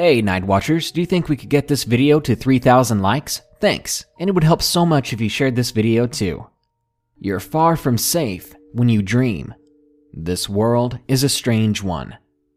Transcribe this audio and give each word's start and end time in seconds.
Hey, 0.00 0.22
Night 0.22 0.44
Watchers, 0.46 0.92
do 0.92 1.02
you 1.02 1.06
think 1.06 1.28
we 1.28 1.36
could 1.36 1.50
get 1.50 1.68
this 1.68 1.84
video 1.84 2.20
to 2.20 2.34
3,000 2.34 3.02
likes? 3.02 3.42
Thanks, 3.60 4.06
and 4.18 4.30
it 4.30 4.32
would 4.32 4.44
help 4.44 4.62
so 4.62 4.86
much 4.86 5.12
if 5.12 5.20
you 5.20 5.28
shared 5.28 5.54
this 5.54 5.72
video 5.72 6.06
too. 6.06 6.46
You're 7.18 7.38
far 7.38 7.76
from 7.76 7.98
safe 7.98 8.54
when 8.72 8.88
you 8.88 9.02
dream. 9.02 9.54
This 10.14 10.48
world 10.48 10.98
is 11.06 11.22
a 11.22 11.28
strange 11.28 11.82
one. 11.82 12.16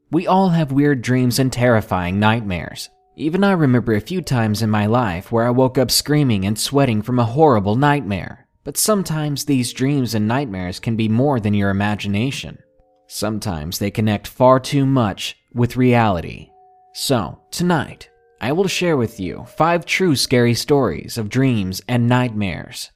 We 0.10 0.26
all 0.26 0.52
have 0.52 0.72
weird 0.72 1.02
dreams 1.02 1.38
and 1.38 1.52
terrifying 1.52 2.18
nightmares. 2.18 2.90
Even 3.18 3.44
I 3.44 3.52
remember 3.52 3.92
a 3.92 4.00
few 4.00 4.22
times 4.22 4.62
in 4.62 4.70
my 4.70 4.86
life 4.86 5.30
where 5.30 5.46
I 5.46 5.50
woke 5.50 5.78
up 5.78 5.92
screaming 5.92 6.46
and 6.46 6.58
sweating 6.58 7.02
from 7.02 7.20
a 7.20 7.26
horrible 7.26 7.76
nightmare. 7.76 8.48
But 8.64 8.78
sometimes 8.78 9.44
these 9.44 9.74
dreams 9.74 10.16
and 10.16 10.30
nightmares 10.30 10.80
can 10.80 10.96
be 10.96 11.10
more 11.10 11.42
than 11.42 11.54
your 11.54 11.72
imagination. 11.72 12.60
Sometimes 13.08 13.80
they 13.80 13.92
connect 13.92 14.28
far 14.28 14.62
too 14.62 14.86
much 14.86 15.36
with 15.54 15.76
reality. 15.76 16.52
So, 16.96 17.40
tonight, 17.50 18.12
I 18.40 18.52
will 18.52 18.68
share 18.68 18.98
with 18.98 19.20
you 19.20 19.46
five 19.58 19.84
true 19.84 20.16
scary 20.16 20.54
stories 20.54 21.18
of 21.18 21.28
dreams 21.28 21.82
and 21.88 22.08
nightmares. 22.08 22.92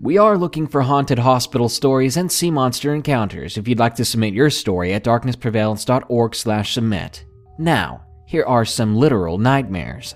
We 0.00 0.18
are 0.18 0.38
looking 0.38 0.68
for 0.68 0.82
haunted 0.82 1.18
hospital 1.18 1.68
stories 1.68 2.16
and 2.16 2.30
sea 2.30 2.52
monster 2.52 2.94
encounters 2.94 3.58
if 3.58 3.66
you'd 3.66 3.80
like 3.80 3.96
to 3.96 4.04
submit 4.04 4.34
your 4.34 4.50
story 4.50 4.92
at 4.92 5.02
darknessprevails.org 5.02 6.34
slash 6.36 6.74
submit. 6.74 7.24
Now, 7.58 8.04
here 8.28 8.44
are 8.44 8.64
some 8.64 8.94
literal 8.94 9.36
nightmares. 9.36 10.14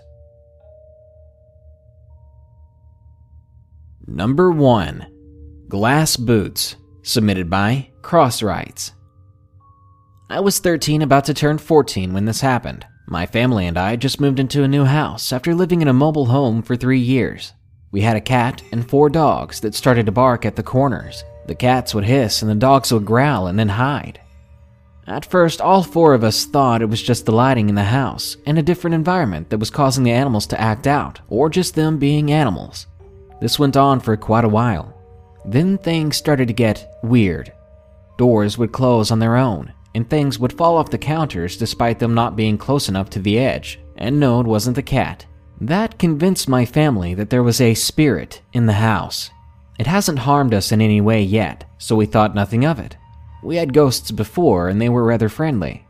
Number 4.06 4.52
1. 4.52 5.06
Glass 5.68 6.16
Boots, 6.16 6.76
submitted 7.02 7.50
by 7.50 7.90
Crossrights. 8.00 8.92
I 10.30 10.38
was 10.38 10.60
13, 10.60 11.02
about 11.02 11.24
to 11.24 11.34
turn 11.34 11.58
14 11.58 12.14
when 12.14 12.26
this 12.26 12.40
happened. 12.40 12.86
My 13.06 13.26
family 13.26 13.66
and 13.66 13.76
I 13.76 13.96
just 13.96 14.20
moved 14.20 14.40
into 14.40 14.62
a 14.62 14.68
new 14.68 14.84
house 14.84 15.32
after 15.32 15.54
living 15.54 15.82
in 15.82 15.88
a 15.88 15.92
mobile 15.92 16.26
home 16.26 16.62
for 16.62 16.74
three 16.74 17.00
years. 17.00 17.52
We 17.90 18.00
had 18.00 18.16
a 18.16 18.20
cat 18.20 18.62
and 18.72 18.88
four 18.88 19.10
dogs 19.10 19.60
that 19.60 19.74
started 19.74 20.06
to 20.06 20.12
bark 20.12 20.46
at 20.46 20.56
the 20.56 20.62
corners. 20.62 21.22
The 21.46 21.54
cats 21.54 21.94
would 21.94 22.04
hiss 22.04 22.40
and 22.40 22.50
the 22.50 22.54
dogs 22.54 22.92
would 22.92 23.04
growl 23.04 23.46
and 23.46 23.58
then 23.58 23.68
hide. 23.68 24.20
At 25.06 25.26
first, 25.26 25.60
all 25.60 25.82
four 25.82 26.14
of 26.14 26.24
us 26.24 26.46
thought 26.46 26.80
it 26.80 26.88
was 26.88 27.02
just 27.02 27.26
the 27.26 27.32
lighting 27.32 27.68
in 27.68 27.74
the 27.74 27.84
house 27.84 28.38
and 28.46 28.58
a 28.58 28.62
different 28.62 28.94
environment 28.94 29.50
that 29.50 29.58
was 29.58 29.68
causing 29.68 30.02
the 30.02 30.12
animals 30.12 30.46
to 30.46 30.60
act 30.60 30.86
out, 30.86 31.20
or 31.28 31.50
just 31.50 31.74
them 31.74 31.98
being 31.98 32.32
animals. 32.32 32.86
This 33.38 33.58
went 33.58 33.76
on 33.76 34.00
for 34.00 34.16
quite 34.16 34.44
a 34.44 34.48
while. 34.48 34.98
Then 35.44 35.76
things 35.76 36.16
started 36.16 36.48
to 36.48 36.54
get 36.54 36.98
weird. 37.02 37.52
Doors 38.16 38.56
would 38.56 38.72
close 38.72 39.10
on 39.10 39.18
their 39.18 39.36
own, 39.36 39.74
and 39.94 40.08
things 40.08 40.38
would 40.38 40.52
fall 40.52 40.76
off 40.76 40.90
the 40.90 40.98
counters 40.98 41.56
despite 41.56 41.98
them 41.98 42.14
not 42.14 42.36
being 42.36 42.58
close 42.58 42.88
enough 42.88 43.10
to 43.10 43.20
the 43.20 43.38
edge, 43.38 43.80
and 43.96 44.18
no, 44.18 44.40
it 44.40 44.46
wasn't 44.46 44.76
the 44.76 44.82
cat. 44.82 45.26
That 45.60 45.98
convinced 45.98 46.48
my 46.48 46.66
family 46.66 47.14
that 47.14 47.30
there 47.30 47.42
was 47.42 47.60
a 47.60 47.74
spirit 47.74 48.42
in 48.52 48.66
the 48.66 48.74
house. 48.74 49.30
It 49.78 49.86
hasn't 49.86 50.20
harmed 50.20 50.54
us 50.54 50.72
in 50.72 50.80
any 50.80 51.00
way 51.00 51.22
yet, 51.22 51.64
so 51.78 51.96
we 51.96 52.06
thought 52.06 52.34
nothing 52.34 52.64
of 52.64 52.78
it. 52.78 52.96
We 53.42 53.56
had 53.56 53.74
ghosts 53.74 54.10
before, 54.10 54.68
and 54.68 54.80
they 54.80 54.88
were 54.88 55.04
rather 55.04 55.28
friendly. 55.28 55.86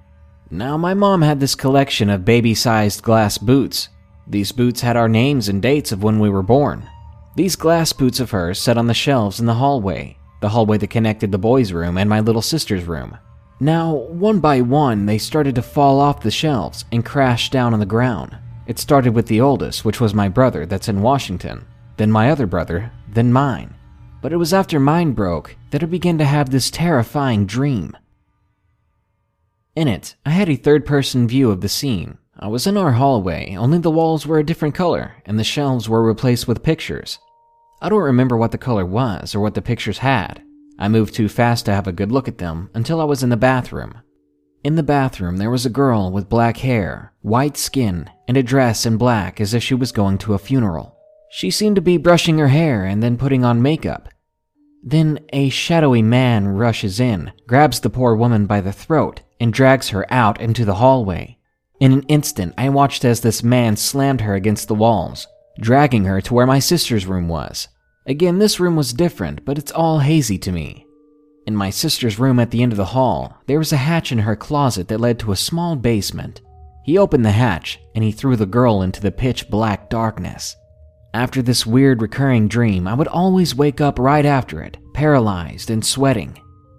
Now, 0.51 0.77
my 0.77 0.95
mom 0.95 1.23
had 1.23 1.41
this 1.41 1.55
collection 1.55 2.11
of 2.11 2.25
baby 2.25 2.55
sized 2.55 3.03
glass 3.03 3.39
boots. 3.39 3.89
These 4.27 4.53
boots 4.53 4.81
had 4.81 4.97
our 4.97 5.09
names 5.09 5.49
and 5.49 5.61
dates 5.61 5.93
of 5.93 6.03
when 6.03 6.19
we 6.19 6.31
were 6.31 6.43
born. 6.43 6.89
These 7.37 7.57
glass 7.57 7.93
boots 7.93 8.21
of 8.21 8.31
hers 8.31 8.61
sat 8.61 8.79
on 8.79 8.87
the 8.87 8.95
shelves 8.95 9.41
in 9.41 9.47
the 9.47 9.55
hallway, 9.55 10.17
the 10.41 10.51
hallway 10.51 10.79
that 10.79 10.91
connected 10.91 11.33
the 11.33 11.39
boys' 11.39 11.73
room 11.73 11.99
and 11.99 12.09
my 12.09 12.21
little 12.21 12.43
sister's 12.43 12.85
room. 12.85 13.19
Now, 13.61 13.95
one 13.95 14.41
by 14.41 14.61
one, 14.61 15.07
they 15.07 15.19
started 15.19 15.55
to 15.55 15.63
fall 15.63 16.01
off 16.01 16.23
the 16.23 16.31
shelves 16.31 16.85
and 16.91 17.05
crash 17.05 17.51
down 17.51 17.73
on 17.73 17.81
the 17.81 17.87
ground. 17.87 18.37
It 18.67 18.79
started 18.79 19.15
with 19.15 19.27
the 19.27 19.41
oldest, 19.41 19.85
which 19.85 20.01
was 20.01 20.13
my 20.15 20.29
brother 20.29 20.67
that's 20.67 20.89
in 20.89 21.03
Washington, 21.03 21.65
then 21.97 22.11
my 22.11 22.31
other 22.31 22.47
brother, 22.47 22.91
then 23.09 23.33
mine. 23.33 23.75
But 24.23 24.33
it 24.33 24.39
was 24.39 24.53
after 24.55 24.81
mine 24.81 25.13
broke 25.13 25.57
that 25.71 25.83
I 25.83 25.87
began 25.87 26.19
to 26.19 26.25
have 26.25 26.51
this 26.51 26.71
terrifying 26.71 27.47
dream. 27.47 27.97
In 29.77 29.87
it, 29.87 30.17
I 30.25 30.31
had 30.31 30.49
a 30.49 30.57
third 30.57 30.87
person 30.87 31.29
view 31.29 31.51
of 31.51 31.61
the 31.61 31.69
scene. 31.69 32.19
I 32.39 32.49
was 32.49 32.67
in 32.67 32.77
our 32.77 32.93
hallway, 32.93 33.55
only 33.55 33.79
the 33.79 33.91
walls 33.91 34.27
were 34.27 34.39
a 34.39 34.45
different 34.45 34.75
color 34.75 35.17
and 35.27 35.39
the 35.39 35.45
shelves 35.45 35.89
were 35.89 36.03
replaced 36.03 36.49
with 36.49 36.63
pictures. 36.63 37.19
I 37.81 37.89
don't 37.89 38.03
remember 38.03 38.37
what 38.37 38.51
the 38.51 38.59
color 38.59 38.85
was 38.85 39.35
or 39.35 39.41
what 39.41 39.55
the 39.55 39.63
pictures 39.63 39.99
had, 39.99 40.43
I 40.79 40.89
moved 40.89 41.15
too 41.15 41.29
fast 41.29 41.67
to 41.67 41.75
have 41.75 41.87
a 41.87 41.93
good 41.93 42.11
look 42.11 42.29
at 42.29 42.39
them 42.39 42.71
until 42.75 43.01
I 43.01 43.05
was 43.05 43.23
in 43.23 43.31
the 43.31 43.37
bathroom. 43.37 44.01
In 44.65 44.77
the 44.77 44.83
bathroom, 44.83 45.37
there 45.37 45.51
was 45.51 45.67
a 45.67 45.71
girl 45.71 46.11
with 46.11 46.29
black 46.29 46.57
hair, 46.59 47.13
white 47.21 47.57
skin, 47.57 48.09
and 48.27 48.37
a 48.37 48.43
dress 48.43 48.87
in 48.87 48.97
black 48.97 49.41
as 49.41 49.55
if 49.55 49.63
she 49.63 49.75
was 49.75 49.93
going 49.93 50.19
to 50.19 50.35
a 50.35 50.39
funeral. 50.39 50.97
She 51.31 51.51
seemed 51.51 51.77
to 51.77 51.83
be 51.83 51.97
brushing 51.97 52.39
her 52.39 52.49
hair 52.49 52.85
and 52.85 53.03
then 53.03 53.19
putting 53.19 53.45
on 53.45 53.61
makeup. 53.61 54.09
Then 54.83 55.21
a 55.33 55.49
shadowy 55.49 56.03
man 56.03 56.49
rushes 56.49 57.01
in, 57.01 57.33
grabs 57.47 57.81
the 57.81 57.91
poor 57.91 58.15
woman 58.15 58.47
by 58.47 58.61
the 58.61 58.73
throat, 58.73 59.21
and 59.41 59.53
drags 59.53 59.91
her 59.91 60.07
out 60.13 60.41
into 60.41 60.65
the 60.65 60.77
hallway. 60.77 61.39
In 61.81 61.93
an 61.93 62.03
instant, 62.05 62.55
I 62.57 62.69
watched 62.69 63.05
as 63.05 63.21
this 63.21 63.43
man 63.43 63.77
slammed 63.77 64.23
her 64.23 64.35
against 64.35 64.69
the 64.69 64.75
walls, 64.75 65.27
dragging 65.61 66.05
her 66.05 66.21
to 66.23 66.35
where 66.35 66.47
my 66.47 66.59
sister's 66.59 67.07
room 67.07 67.29
was. 67.29 67.69
Again, 68.07 68.39
this 68.39 68.61
room 68.61 68.77
was 68.77 68.93
different, 68.93 69.45
but 69.47 69.57
it's 69.57 69.73
all 69.73 69.99
hazy 70.01 70.37
to 70.39 70.53
me. 70.53 70.87
In 71.47 71.57
my 71.57 71.71
sister's 71.71 72.19
room 72.19 72.39
at 72.39 72.51
the 72.51 72.63
end 72.63 72.73
of 72.73 72.77
the 72.77 72.85
hall, 72.85 73.39
there 73.47 73.59
was 73.59 73.73
a 73.73 73.79
hatch 73.79 74.13
in 74.13 74.19
her 74.19 74.37
closet 74.37 74.89
that 74.89 75.01
led 75.01 75.19
to 75.21 75.33
a 75.33 75.37
small 75.37 75.75
basement. 75.75 76.43
He 76.85 76.99
opened 76.99 77.25
the 77.25 77.31
hatch 77.31 77.81
and 77.95 78.05
he 78.05 78.13
threw 78.13 78.37
the 78.37 78.45
girl 78.45 78.83
into 78.83 79.01
the 79.01 79.11
pitch 79.11 79.49
black 79.49 79.89
darkness. 79.89 80.55
After 81.15 81.41
this 81.41 81.65
weird 81.65 82.03
recurring 82.03 82.47
dream, 82.47 82.87
I 82.87 82.93
would 82.93 83.09
always 83.09 83.55
wake 83.55 83.81
up 83.81 83.99
right 83.99 84.27
after 84.27 84.63
it, 84.63 84.77
paralyzed 84.93 85.71
and 85.71 85.85
sweating. 85.85 86.39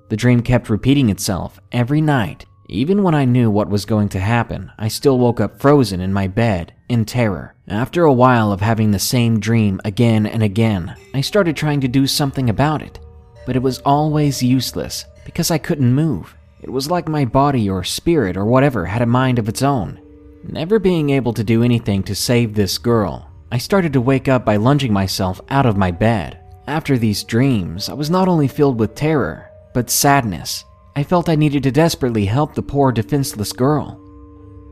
The 0.10 0.18
dream 0.18 0.44
kept 0.44 0.70
repeating 0.70 1.10
itself 1.10 1.60
every 1.72 2.02
night. 2.02 2.46
Even 2.70 3.02
when 3.02 3.16
I 3.16 3.26
knew 3.26 3.50
what 3.50 3.70
was 3.70 3.86
going 3.86 4.10
to 4.10 4.20
happen, 4.20 4.72
I 4.78 4.90
still 4.90 5.18
woke 5.18 5.40
up 5.40 5.60
frozen 5.60 6.02
in 6.02 6.14
my 6.14 6.28
bed 6.28 6.75
in 6.90 7.06
terror. 7.06 7.56
After 7.68 8.04
a 8.04 8.14
while 8.14 8.52
of 8.52 8.62
having 8.62 8.92
the 8.92 9.00
same 9.00 9.40
dream 9.40 9.82
again 9.86 10.26
and 10.26 10.44
again, 10.44 10.96
I 11.14 11.22
started 11.22 11.56
trying 11.56 11.82
to 11.82 11.88
do 11.88 12.08
something 12.08 12.50
about 12.50 12.82
it. 12.82 13.00
But 13.46 13.56
it 13.56 13.62
was 13.62 13.80
always 13.80 14.44
useless 14.44 15.06
because 15.24 15.52
I 15.52 15.58
couldn't 15.58 15.94
move. 15.94 16.36
It 16.62 16.70
was 16.70 16.90
like 16.90 17.08
my 17.08 17.26
body 17.26 17.70
or 17.70 17.84
spirit 17.84 18.38
or 18.38 18.46
whatever 18.46 18.86
had 18.86 19.02
a 19.02 19.06
mind 19.06 19.40
of 19.40 19.50
its 19.50 19.62
own. 19.62 20.00
Never 20.44 20.80
being 20.80 21.10
able 21.10 21.34
to 21.34 21.44
do 21.44 21.64
anything 21.64 22.04
to 22.04 22.16
save 22.16 22.54
this 22.54 22.78
girl, 22.78 23.30
I 23.52 23.58
started 23.58 23.94
to 23.94 24.02
wake 24.02 24.28
up 24.28 24.46
by 24.46 24.58
lunging 24.58 24.94
myself 24.94 25.42
out 25.50 25.66
of 25.66 25.78
my 25.78 25.92
bed. 25.92 26.40
After 26.68 26.98
these 26.98 27.24
dreams, 27.24 27.90
I 27.90 27.94
was 27.94 28.10
not 28.10 28.28
only 28.28 28.48
filled 28.48 28.80
with 28.80 28.96
terror, 28.96 29.50
but 29.74 29.90
sadness. 29.90 30.66
I 30.96 31.04
felt 31.04 31.30
I 31.30 31.36
needed 31.36 31.64
to 31.64 31.72
desperately 31.72 32.26
help 32.26 32.56
the 32.56 32.64
poor 32.64 32.92
defenseless 32.92 33.54
girl. 33.54 34.00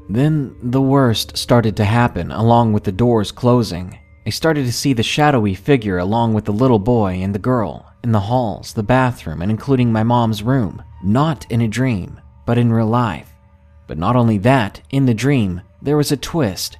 Then 0.10 0.56
the 0.62 0.82
worst 0.82 1.38
started 1.38 1.78
to 1.78 1.86
happen 1.86 2.32
along 2.32 2.74
with 2.74 2.84
the 2.84 2.92
doors 2.92 3.32
closing. 3.32 3.98
I 4.26 4.30
started 4.30 4.66
to 4.66 4.74
see 4.74 4.94
the 4.94 5.04
shadowy 5.04 5.56
figure 5.56 5.98
along 5.98 6.34
with 6.34 6.46
the 6.46 6.54
little 6.54 6.80
boy 6.80 7.14
and 7.16 7.34
the 7.34 7.40
girl 7.40 7.86
in 8.04 8.12
the 8.12 8.20
halls, 8.20 8.74
the 8.74 8.84
bathroom, 8.84 9.42
and 9.42 9.50
including 9.50 9.92
my 9.92 10.04
mom's 10.04 10.44
room. 10.44 10.84
Not 11.04 11.50
in 11.52 11.62
a 11.62 11.68
dream, 11.68 12.20
but 12.46 12.58
in 12.58 12.72
real 12.72 12.88
life. 12.88 13.30
But 13.88 13.98
not 13.98 14.16
only 14.16 14.38
that, 14.40 14.82
in 14.92 15.06
the 15.06 15.14
dream, 15.14 15.62
there 15.82 15.98
was 15.98 16.12
a 16.12 16.18
twist. 16.18 16.78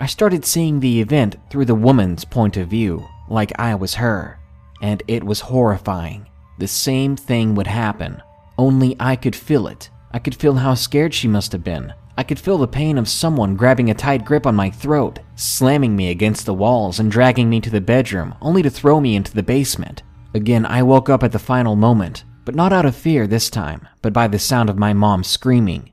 I 0.00 0.06
started 0.06 0.44
seeing 0.44 0.80
the 0.80 1.00
event 1.00 1.36
through 1.50 1.64
the 1.64 1.74
woman's 1.74 2.24
point 2.24 2.56
of 2.56 2.68
view, 2.68 3.06
like 3.28 3.58
I 3.58 3.74
was 3.74 3.94
her. 3.94 4.38
And 4.82 5.02
it 5.08 5.24
was 5.24 5.40
horrifying. 5.40 6.28
The 6.58 6.68
same 6.68 7.16
thing 7.16 7.54
would 7.54 7.66
happen, 7.66 8.22
only 8.58 8.96
I 9.00 9.16
could 9.16 9.36
feel 9.36 9.66
it. 9.68 9.90
I 10.12 10.18
could 10.18 10.34
feel 10.34 10.54
how 10.54 10.74
scared 10.74 11.14
she 11.14 11.28
must 11.28 11.52
have 11.52 11.64
been, 11.64 11.92
I 12.18 12.22
could 12.22 12.38
feel 12.38 12.56
the 12.56 12.66
pain 12.66 12.96
of 12.96 13.08
someone 13.08 13.56
grabbing 13.56 13.90
a 13.90 13.94
tight 13.94 14.24
grip 14.24 14.46
on 14.46 14.54
my 14.54 14.70
throat, 14.70 15.18
slamming 15.34 15.94
me 15.94 16.10
against 16.10 16.46
the 16.46 16.54
walls 16.54 16.98
and 16.98 17.10
dragging 17.10 17.50
me 17.50 17.60
to 17.60 17.70
the 17.70 17.80
bedroom, 17.80 18.34
only 18.40 18.62
to 18.62 18.70
throw 18.70 19.00
me 19.00 19.16
into 19.16 19.34
the 19.34 19.42
basement. 19.42 20.02
Again, 20.32 20.64
I 20.64 20.82
woke 20.82 21.10
up 21.10 21.22
at 21.22 21.32
the 21.32 21.38
final 21.38 21.76
moment, 21.76 22.24
but 22.46 22.54
not 22.54 22.72
out 22.72 22.86
of 22.86 22.96
fear 22.96 23.26
this 23.26 23.50
time, 23.50 23.86
but 24.00 24.14
by 24.14 24.28
the 24.28 24.38
sound 24.38 24.70
of 24.70 24.78
my 24.78 24.94
mom 24.94 25.24
screaming. 25.24 25.92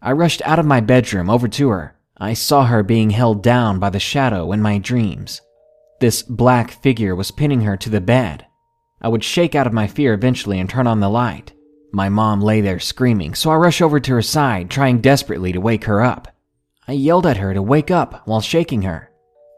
I 0.00 0.12
rushed 0.12 0.40
out 0.46 0.58
of 0.58 0.64
my 0.64 0.80
bedroom 0.80 1.28
over 1.28 1.46
to 1.48 1.68
her. 1.68 1.96
I 2.16 2.32
saw 2.32 2.64
her 2.66 2.82
being 2.82 3.10
held 3.10 3.42
down 3.42 3.78
by 3.78 3.90
the 3.90 4.00
shadow 4.00 4.52
in 4.52 4.62
my 4.62 4.78
dreams. 4.78 5.42
This 6.00 6.22
black 6.22 6.70
figure 6.70 7.14
was 7.14 7.30
pinning 7.30 7.62
her 7.62 7.76
to 7.76 7.90
the 7.90 8.00
bed. 8.00 8.46
I 9.02 9.08
would 9.08 9.24
shake 9.24 9.54
out 9.54 9.66
of 9.66 9.74
my 9.74 9.86
fear 9.86 10.14
eventually 10.14 10.58
and 10.58 10.68
turn 10.68 10.86
on 10.86 11.00
the 11.00 11.10
light. 11.10 11.52
My 11.92 12.08
mom 12.08 12.40
lay 12.40 12.60
there 12.60 12.78
screaming, 12.78 13.34
so 13.34 13.50
I 13.50 13.56
rush 13.56 13.80
over 13.80 13.98
to 14.00 14.12
her 14.12 14.22
side, 14.22 14.70
trying 14.70 15.00
desperately 15.00 15.52
to 15.52 15.60
wake 15.60 15.84
her 15.84 16.00
up. 16.00 16.28
I 16.86 16.92
yelled 16.92 17.26
at 17.26 17.36
her 17.38 17.52
to 17.54 17.62
wake 17.62 17.90
up 17.90 18.22
while 18.26 18.40
shaking 18.40 18.82
her. 18.82 19.10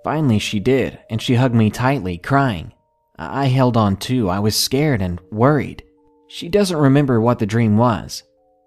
Finally, 0.04 0.38
she 0.38 0.58
did, 0.58 0.98
and 1.10 1.20
she 1.20 1.34
hugged 1.34 1.54
me 1.54 1.70
tightly, 1.70 2.18
crying. 2.18 2.72
I 3.18 3.46
held 3.46 3.76
on 3.76 3.96
too. 3.96 4.28
I 4.28 4.40
was 4.40 4.56
scared 4.56 5.00
and 5.02 5.20
worried. 5.30 5.84
She 6.28 6.48
doesn't 6.48 6.76
remember 6.76 7.20
what 7.20 7.38
the 7.38 7.46
dream 7.46 7.76
was, 7.76 8.22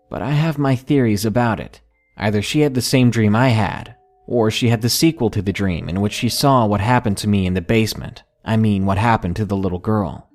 but 0.10 0.22
I 0.22 0.32
have 0.32 0.58
my 0.58 0.76
theories 0.76 1.26
about 1.26 1.60
it. 1.60 1.82
Either 2.18 2.42
she 2.42 2.62
had 2.62 2.74
the 2.74 2.82
same 2.82 3.10
dream 3.10 3.36
I 3.36 3.50
had, 3.50 3.96
Or 4.28 4.50
she 4.50 4.70
had 4.70 4.82
the 4.82 4.90
sequel 4.90 5.30
to 5.32 5.42
the 5.42 5.54
dream 5.54 5.88
in 5.88 6.02
which 6.02 6.14
she 6.14 6.30
saw 6.30 6.66
what 6.66 6.82
happened 6.82 7.18
to 7.20 7.28
me 7.28 7.46
in 7.46 7.54
the 7.54 7.62
basement. 7.62 8.24
I 8.44 8.58
mean, 8.58 8.86
what 8.86 8.98
happened 8.98 9.36
to 9.38 9.46
the 9.46 9.58
little 9.58 9.80
girl. 9.80 10.30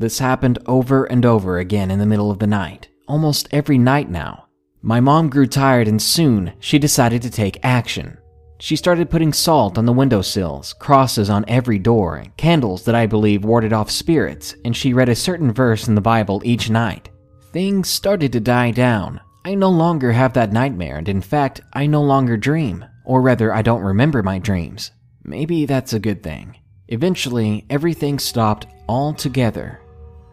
This 0.00 0.18
happened 0.18 0.58
over 0.64 1.04
and 1.04 1.26
over 1.26 1.58
again 1.58 1.90
in 1.90 1.98
the 1.98 2.06
middle 2.06 2.30
of 2.30 2.38
the 2.38 2.46
night, 2.46 2.88
almost 3.06 3.48
every 3.52 3.76
night 3.76 4.08
now. 4.08 4.46
My 4.80 4.98
mom 4.98 5.28
grew 5.28 5.46
tired 5.46 5.88
and 5.88 6.00
soon 6.00 6.54
she 6.58 6.78
decided 6.78 7.20
to 7.20 7.30
take 7.30 7.62
action. 7.62 8.16
She 8.60 8.76
started 8.76 9.10
putting 9.10 9.34
salt 9.34 9.76
on 9.76 9.84
the 9.84 9.92
windowsills, 9.92 10.72
crosses 10.72 11.28
on 11.28 11.44
every 11.48 11.78
door, 11.78 12.24
candles 12.38 12.82
that 12.86 12.94
I 12.94 13.04
believe 13.04 13.44
warded 13.44 13.74
off 13.74 13.90
spirits, 13.90 14.54
and 14.64 14.74
she 14.74 14.94
read 14.94 15.10
a 15.10 15.14
certain 15.14 15.52
verse 15.52 15.86
in 15.86 15.94
the 15.94 16.00
Bible 16.00 16.40
each 16.46 16.70
night. 16.70 17.10
Things 17.52 17.90
started 17.90 18.32
to 18.32 18.40
die 18.40 18.70
down. 18.70 19.20
I 19.44 19.54
no 19.54 19.68
longer 19.68 20.12
have 20.12 20.32
that 20.32 20.50
nightmare, 20.50 20.96
and 20.96 21.10
in 21.10 21.20
fact, 21.20 21.60
I 21.74 21.86
no 21.86 22.00
longer 22.00 22.38
dream, 22.38 22.86
or 23.04 23.20
rather, 23.20 23.52
I 23.52 23.60
don't 23.60 23.82
remember 23.82 24.22
my 24.22 24.38
dreams. 24.38 24.92
Maybe 25.24 25.66
that's 25.66 25.92
a 25.92 26.00
good 26.00 26.22
thing. 26.22 26.56
Eventually, 26.88 27.66
everything 27.68 28.18
stopped 28.18 28.66
altogether. 28.88 29.78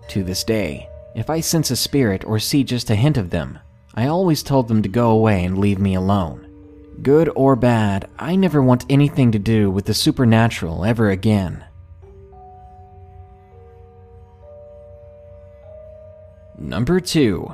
To 0.09 0.24
this 0.24 0.44
day, 0.44 0.89
if 1.15 1.30
I 1.30 1.42
sense 1.42 1.69
a 1.69 1.75
spirit 1.75 2.24
or 2.25 2.39
see 2.39 2.63
just 2.63 2.89
a 2.89 2.95
hint 2.95 3.18
of 3.18 3.30
them, 3.30 3.59
I 3.94 4.07
always 4.07 4.42
told 4.42 4.68
them 4.68 4.81
to 4.83 4.89
go 4.89 5.09
away 5.09 5.44
and 5.44 5.57
leave 5.57 5.80
me 5.80 5.95
alone. 5.95 6.48
Good 7.01 7.30
or 7.36 7.56
bad, 7.56 8.09
I 8.18 8.36
never 8.36 8.62
want 8.62 8.86
anything 8.89 9.31
to 9.33 9.39
do 9.39 9.69
with 9.69 9.86
the 9.86 9.94
supernatural 9.94 10.86
ever 10.86 11.09
again. 11.09 11.65
Number 16.57 17.00
2. 17.00 17.54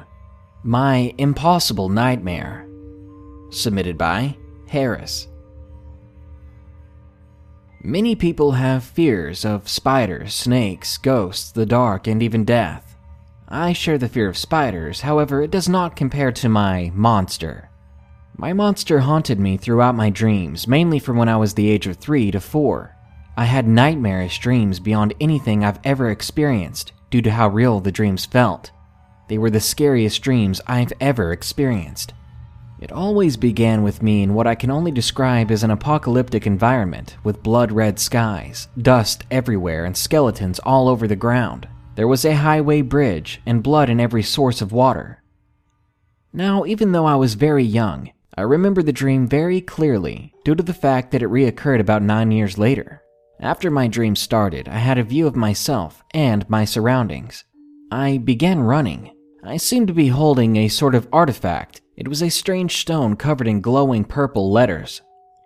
My 0.64 1.14
Impossible 1.18 1.90
Nightmare. 1.90 2.68
Submitted 3.50 3.98
by 3.98 4.38
Harris. 4.68 5.28
Many 7.86 8.16
people 8.16 8.54
have 8.54 8.82
fears 8.82 9.44
of 9.44 9.68
spiders, 9.68 10.34
snakes, 10.34 10.98
ghosts, 10.98 11.52
the 11.52 11.66
dark, 11.66 12.08
and 12.08 12.24
even 12.24 12.46
death. 12.46 12.96
I 13.50 13.74
share 13.74 13.98
the 13.98 14.08
fear 14.08 14.30
of 14.30 14.38
spiders, 14.38 15.02
however, 15.02 15.42
it 15.42 15.52
does 15.52 15.68
not 15.68 15.98
compare 15.98 16.32
to 16.32 16.48
my 16.48 16.94
monster. 16.96 17.70
My 18.38 18.54
monster 18.54 19.02
haunted 19.02 19.38
me 19.38 19.58
throughout 19.58 19.96
my 19.96 20.10
dreams, 20.10 20.66
mainly 20.66 20.98
from 20.98 21.18
when 21.18 21.28
I 21.28 21.36
was 21.36 21.56
the 21.56 21.70
age 21.70 21.86
of 21.86 21.98
3 21.98 22.32
to 22.32 22.40
4. 22.40 22.96
I 23.36 23.44
had 23.44 23.68
nightmarish 23.68 24.40
dreams 24.40 24.80
beyond 24.80 25.14
anything 25.20 25.66
I've 25.66 25.80
ever 25.84 26.10
experienced 26.10 26.94
due 27.12 27.22
to 27.22 27.32
how 27.32 27.50
real 27.50 27.82
the 27.82 27.92
dreams 27.92 28.26
felt. 28.26 28.72
They 29.28 29.38
were 29.38 29.50
the 29.50 29.60
scariest 29.60 30.22
dreams 30.22 30.62
I've 30.68 30.94
ever 31.02 31.34
experienced. 31.34 32.14
It 32.80 32.92
always 32.92 33.38
began 33.38 33.84
with 33.84 34.02
me 34.02 34.24
in 34.24 34.34
what 34.34 34.48
I 34.48 34.56
can 34.56 34.70
only 34.70 34.92
describe 34.92 35.52
as 35.52 35.64
an 35.64 35.72
apocalyptic 35.72 36.46
environment 36.46 37.16
with 37.24 37.44
blood 37.44 37.72
red 37.72 38.00
skies, 38.00 38.68
dust 38.78 39.24
everywhere, 39.32 39.86
and 39.86 39.96
skeletons 39.96 40.60
all 40.60 40.90
over 40.90 41.08
the 41.08 41.16
ground. 41.16 41.68
There 41.96 42.08
was 42.08 42.26
a 42.26 42.36
highway 42.36 42.82
bridge 42.82 43.42
and 43.46 43.64
blood 43.64 43.90
in 43.90 44.00
every 44.00 44.24
source 44.24 44.62
of 44.62 44.72
water. 44.72 45.22
Now, 46.34 46.66
even 46.66 46.92
though 46.92 47.06
I 47.06 47.16
was 47.16 47.36
very 47.36 47.64
young, 47.64 48.12
I 48.36 48.42
remember 48.42 48.82
the 48.82 48.92
dream 48.92 49.28
very 49.28 49.62
clearly 49.62 50.34
due 50.44 50.56
to 50.56 50.64
the 50.64 50.74
fact 50.74 51.12
that 51.12 51.22
it 51.22 51.30
reoccurred 51.30 51.80
about 51.80 52.02
nine 52.02 52.32
years 52.32 52.58
later. 52.58 53.04
After 53.40 53.70
my 53.70 53.88
dream 53.88 54.16
started, 54.16 54.68
I 54.68 54.80
had 54.80 54.98
a 54.98 55.04
view 55.04 55.28
of 55.28 55.36
myself 55.36 56.04
and 56.12 56.50
my 56.50 56.66
surroundings. 56.66 57.44
I 57.92 58.18
began 58.18 58.62
running. 58.62 59.12
I 59.44 59.58
seemed 59.58 59.88
to 59.90 59.94
be 59.94 60.08
holding 60.08 60.56
a 60.56 60.68
sort 60.68 60.96
of 60.96 61.08
artifact 61.14 61.82
it 61.96 62.08
was 62.08 62.22
a 62.22 62.30
strange 62.30 62.78
stone 62.78 63.16
covered 63.16 63.48
in 63.48 63.62
glowing 63.62 64.04
purple 64.04 64.52
letters. 64.52 65.02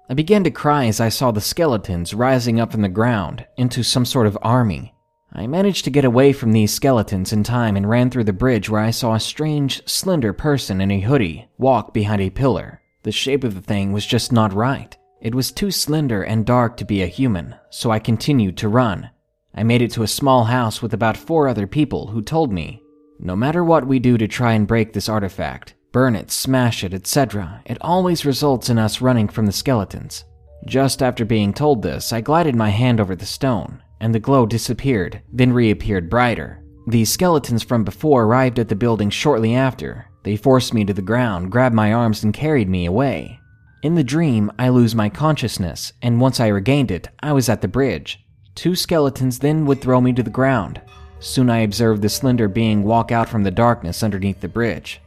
I 0.09 0.13
began 0.13 0.43
to 0.45 0.51
cry 0.51 0.85
as 0.85 1.01
I 1.01 1.09
saw 1.09 1.31
the 1.31 1.41
skeletons 1.41 2.13
rising 2.13 2.59
up 2.59 2.71
from 2.71 2.81
the 2.81 2.89
ground 2.89 3.45
into 3.57 3.83
some 3.83 4.05
sort 4.05 4.27
of 4.27 4.37
army. 4.41 4.93
I 5.33 5.45
managed 5.47 5.83
to 5.83 5.91
get 5.91 6.05
away 6.05 6.31
from 6.31 6.53
these 6.53 6.73
skeletons 6.73 7.33
in 7.33 7.43
time 7.43 7.75
and 7.75 7.89
ran 7.89 8.09
through 8.09 8.23
the 8.23 8.33
bridge 8.33 8.69
where 8.69 8.81
I 8.81 8.91
saw 8.91 9.13
a 9.13 9.19
strange, 9.19 9.85
slender 9.87 10.31
person 10.31 10.79
in 10.79 10.89
a 10.89 11.01
hoodie 11.01 11.49
walk 11.57 11.93
behind 11.93 12.21
a 12.21 12.29
pillar. 12.29 12.81
The 13.03 13.11
shape 13.11 13.43
of 13.43 13.53
the 13.53 13.61
thing 13.61 13.91
was 13.91 14.05
just 14.05 14.31
not 14.31 14.53
right. 14.53 14.95
It 15.21 15.35
was 15.35 15.51
too 15.51 15.71
slender 15.71 16.23
and 16.23 16.45
dark 16.45 16.77
to 16.77 16.85
be 16.85 17.01
a 17.01 17.07
human, 17.07 17.55
so 17.69 17.91
I 17.91 17.99
continued 17.99 18.55
to 18.57 18.69
run. 18.69 19.09
I 19.53 19.63
made 19.63 19.81
it 19.81 19.91
to 19.91 20.03
a 20.03 20.07
small 20.07 20.45
house 20.45 20.81
with 20.81 20.93
about 20.93 21.17
four 21.17 21.47
other 21.47 21.67
people 21.67 22.07
who 22.07 22.21
told 22.21 22.53
me 22.53 22.81
no 23.19 23.35
matter 23.35 23.63
what 23.63 23.87
we 23.87 23.99
do 23.99 24.17
to 24.17 24.27
try 24.27 24.53
and 24.53 24.67
break 24.67 24.93
this 24.93 25.09
artifact, 25.09 25.73
burn 25.91 26.15
it, 26.15 26.31
smash 26.31 26.83
it, 26.83 26.93
etc., 26.93 27.61
it 27.65 27.77
always 27.81 28.25
results 28.25 28.69
in 28.69 28.77
us 28.77 29.01
running 29.01 29.27
from 29.27 29.45
the 29.45 29.51
skeletons. 29.51 30.25
Just 30.65 31.01
after 31.01 31.25
being 31.25 31.53
told 31.53 31.81
this, 31.81 32.11
I 32.11 32.21
glided 32.21 32.55
my 32.55 32.69
hand 32.69 32.99
over 32.99 33.15
the 33.15 33.25
stone, 33.25 33.81
and 33.99 34.13
the 34.13 34.19
glow 34.19 34.45
disappeared, 34.45 35.21
then 35.31 35.53
reappeared 35.53 36.09
brighter. 36.09 36.63
The 36.87 37.05
skeletons 37.05 37.63
from 37.63 37.83
before 37.83 38.23
arrived 38.23 38.59
at 38.59 38.69
the 38.69 38.75
building 38.75 39.09
shortly 39.09 39.55
after. 39.55 40.07
They 40.23 40.35
forced 40.35 40.73
me 40.73 40.85
to 40.85 40.93
the 40.93 41.01
ground, 41.01 41.51
grabbed 41.51 41.75
my 41.75 41.93
arms, 41.93 42.23
and 42.23 42.33
carried 42.33 42.69
me 42.69 42.85
away. 42.85 43.39
In 43.83 43.95
the 43.95 44.03
dream, 44.03 44.51
I 44.57 44.69
lose 44.69 44.95
my 44.95 45.07
consciousness, 45.07 45.93
and 46.01 46.19
once 46.19 46.39
I 46.39 46.47
regained 46.47 46.91
it, 46.91 47.09
I 47.21 47.31
was 47.33 47.47
at 47.49 47.61
the 47.61 47.67
bridge. 47.67 48.19
Two 48.55 48.75
skeletons 48.75 49.39
then 49.39 49.65
would 49.65 49.81
throw 49.81 50.01
me 50.01 50.13
to 50.13 50.23
the 50.23 50.29
ground. 50.29 50.81
Soon 51.19 51.49
I 51.49 51.59
observed 51.59 52.01
the 52.01 52.09
slender 52.09 52.47
being 52.47 52.83
walk 52.83 53.11
out 53.11 53.29
from 53.29 53.43
the 53.43 53.51
darkness 53.51 54.03
underneath 54.03 54.41
the 54.41 54.47
bridge. 54.47 55.01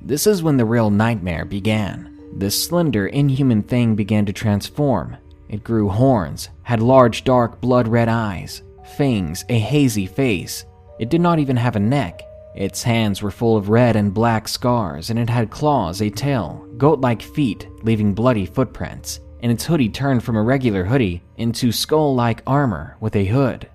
This 0.00 0.26
is 0.26 0.42
when 0.42 0.56
the 0.56 0.64
real 0.64 0.90
nightmare 0.90 1.44
began. 1.44 2.18
This 2.32 2.62
slender, 2.62 3.08
inhuman 3.08 3.62
thing 3.62 3.96
began 3.96 4.24
to 4.26 4.32
transform. 4.32 5.16
It 5.48 5.64
grew 5.64 5.88
horns, 5.88 6.50
had 6.62 6.80
large, 6.80 7.24
dark, 7.24 7.60
blood 7.60 7.88
red 7.88 8.08
eyes, 8.08 8.62
fangs, 8.96 9.44
a 9.48 9.58
hazy 9.58 10.06
face. 10.06 10.64
It 11.00 11.10
did 11.10 11.20
not 11.20 11.40
even 11.40 11.56
have 11.56 11.74
a 11.74 11.80
neck. 11.80 12.22
Its 12.54 12.82
hands 12.82 13.22
were 13.22 13.30
full 13.30 13.56
of 13.56 13.70
red 13.70 13.96
and 13.96 14.14
black 14.14 14.46
scars, 14.46 15.10
and 15.10 15.18
it 15.18 15.28
had 15.28 15.50
claws, 15.50 16.00
a 16.00 16.10
tail, 16.10 16.66
goat 16.76 17.00
like 17.00 17.20
feet, 17.20 17.68
leaving 17.82 18.14
bloody 18.14 18.46
footprints, 18.46 19.20
and 19.40 19.50
its 19.50 19.64
hoodie 19.64 19.88
turned 19.88 20.22
from 20.22 20.36
a 20.36 20.42
regular 20.42 20.84
hoodie 20.84 21.22
into 21.36 21.72
skull 21.72 22.14
like 22.14 22.42
armor 22.46 22.96
with 23.00 23.16
a 23.16 23.26
hood. 23.26 23.68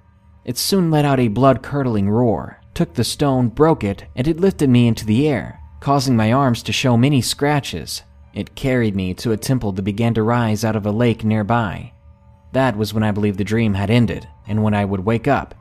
It 0.45 0.57
soon 0.57 0.89
let 0.89 1.05
out 1.05 1.19
a 1.19 1.27
blood 1.27 1.61
curdling 1.61 2.09
roar, 2.09 2.61
took 2.73 2.93
the 2.93 3.03
stone, 3.03 3.49
broke 3.49 3.83
it, 3.83 4.05
and 4.15 4.27
it 4.27 4.39
lifted 4.39 4.69
me 4.69 4.87
into 4.87 5.05
the 5.05 5.27
air 5.27 5.59
causing 5.83 6.15
my 6.15 6.31
arms 6.31 6.63
to 6.63 6.71
show 6.71 6.95
many 6.95 7.21
scratches. 7.21 8.03
It 8.33 8.55
carried 8.55 8.95
me 8.95 9.13
to 9.15 9.33
a 9.33 9.37
temple 9.37 9.73
that 9.73 9.81
began 9.81 10.13
to 10.13 10.23
rise 10.23 10.63
out 10.63 10.77
of 10.77 10.85
a 10.85 10.91
lake 10.91 11.25
nearby. 11.25 11.91
That 12.53 12.77
was 12.77 12.93
when 12.93 13.03
I 13.03 13.11
believed 13.11 13.37
the 13.37 13.43
dream 13.43 13.73
had 13.73 13.89
ended 13.89 14.25
and 14.47 14.63
when 14.63 14.73
I 14.73 14.85
would 14.85 15.01
wake 15.01 15.27
up. 15.27 15.53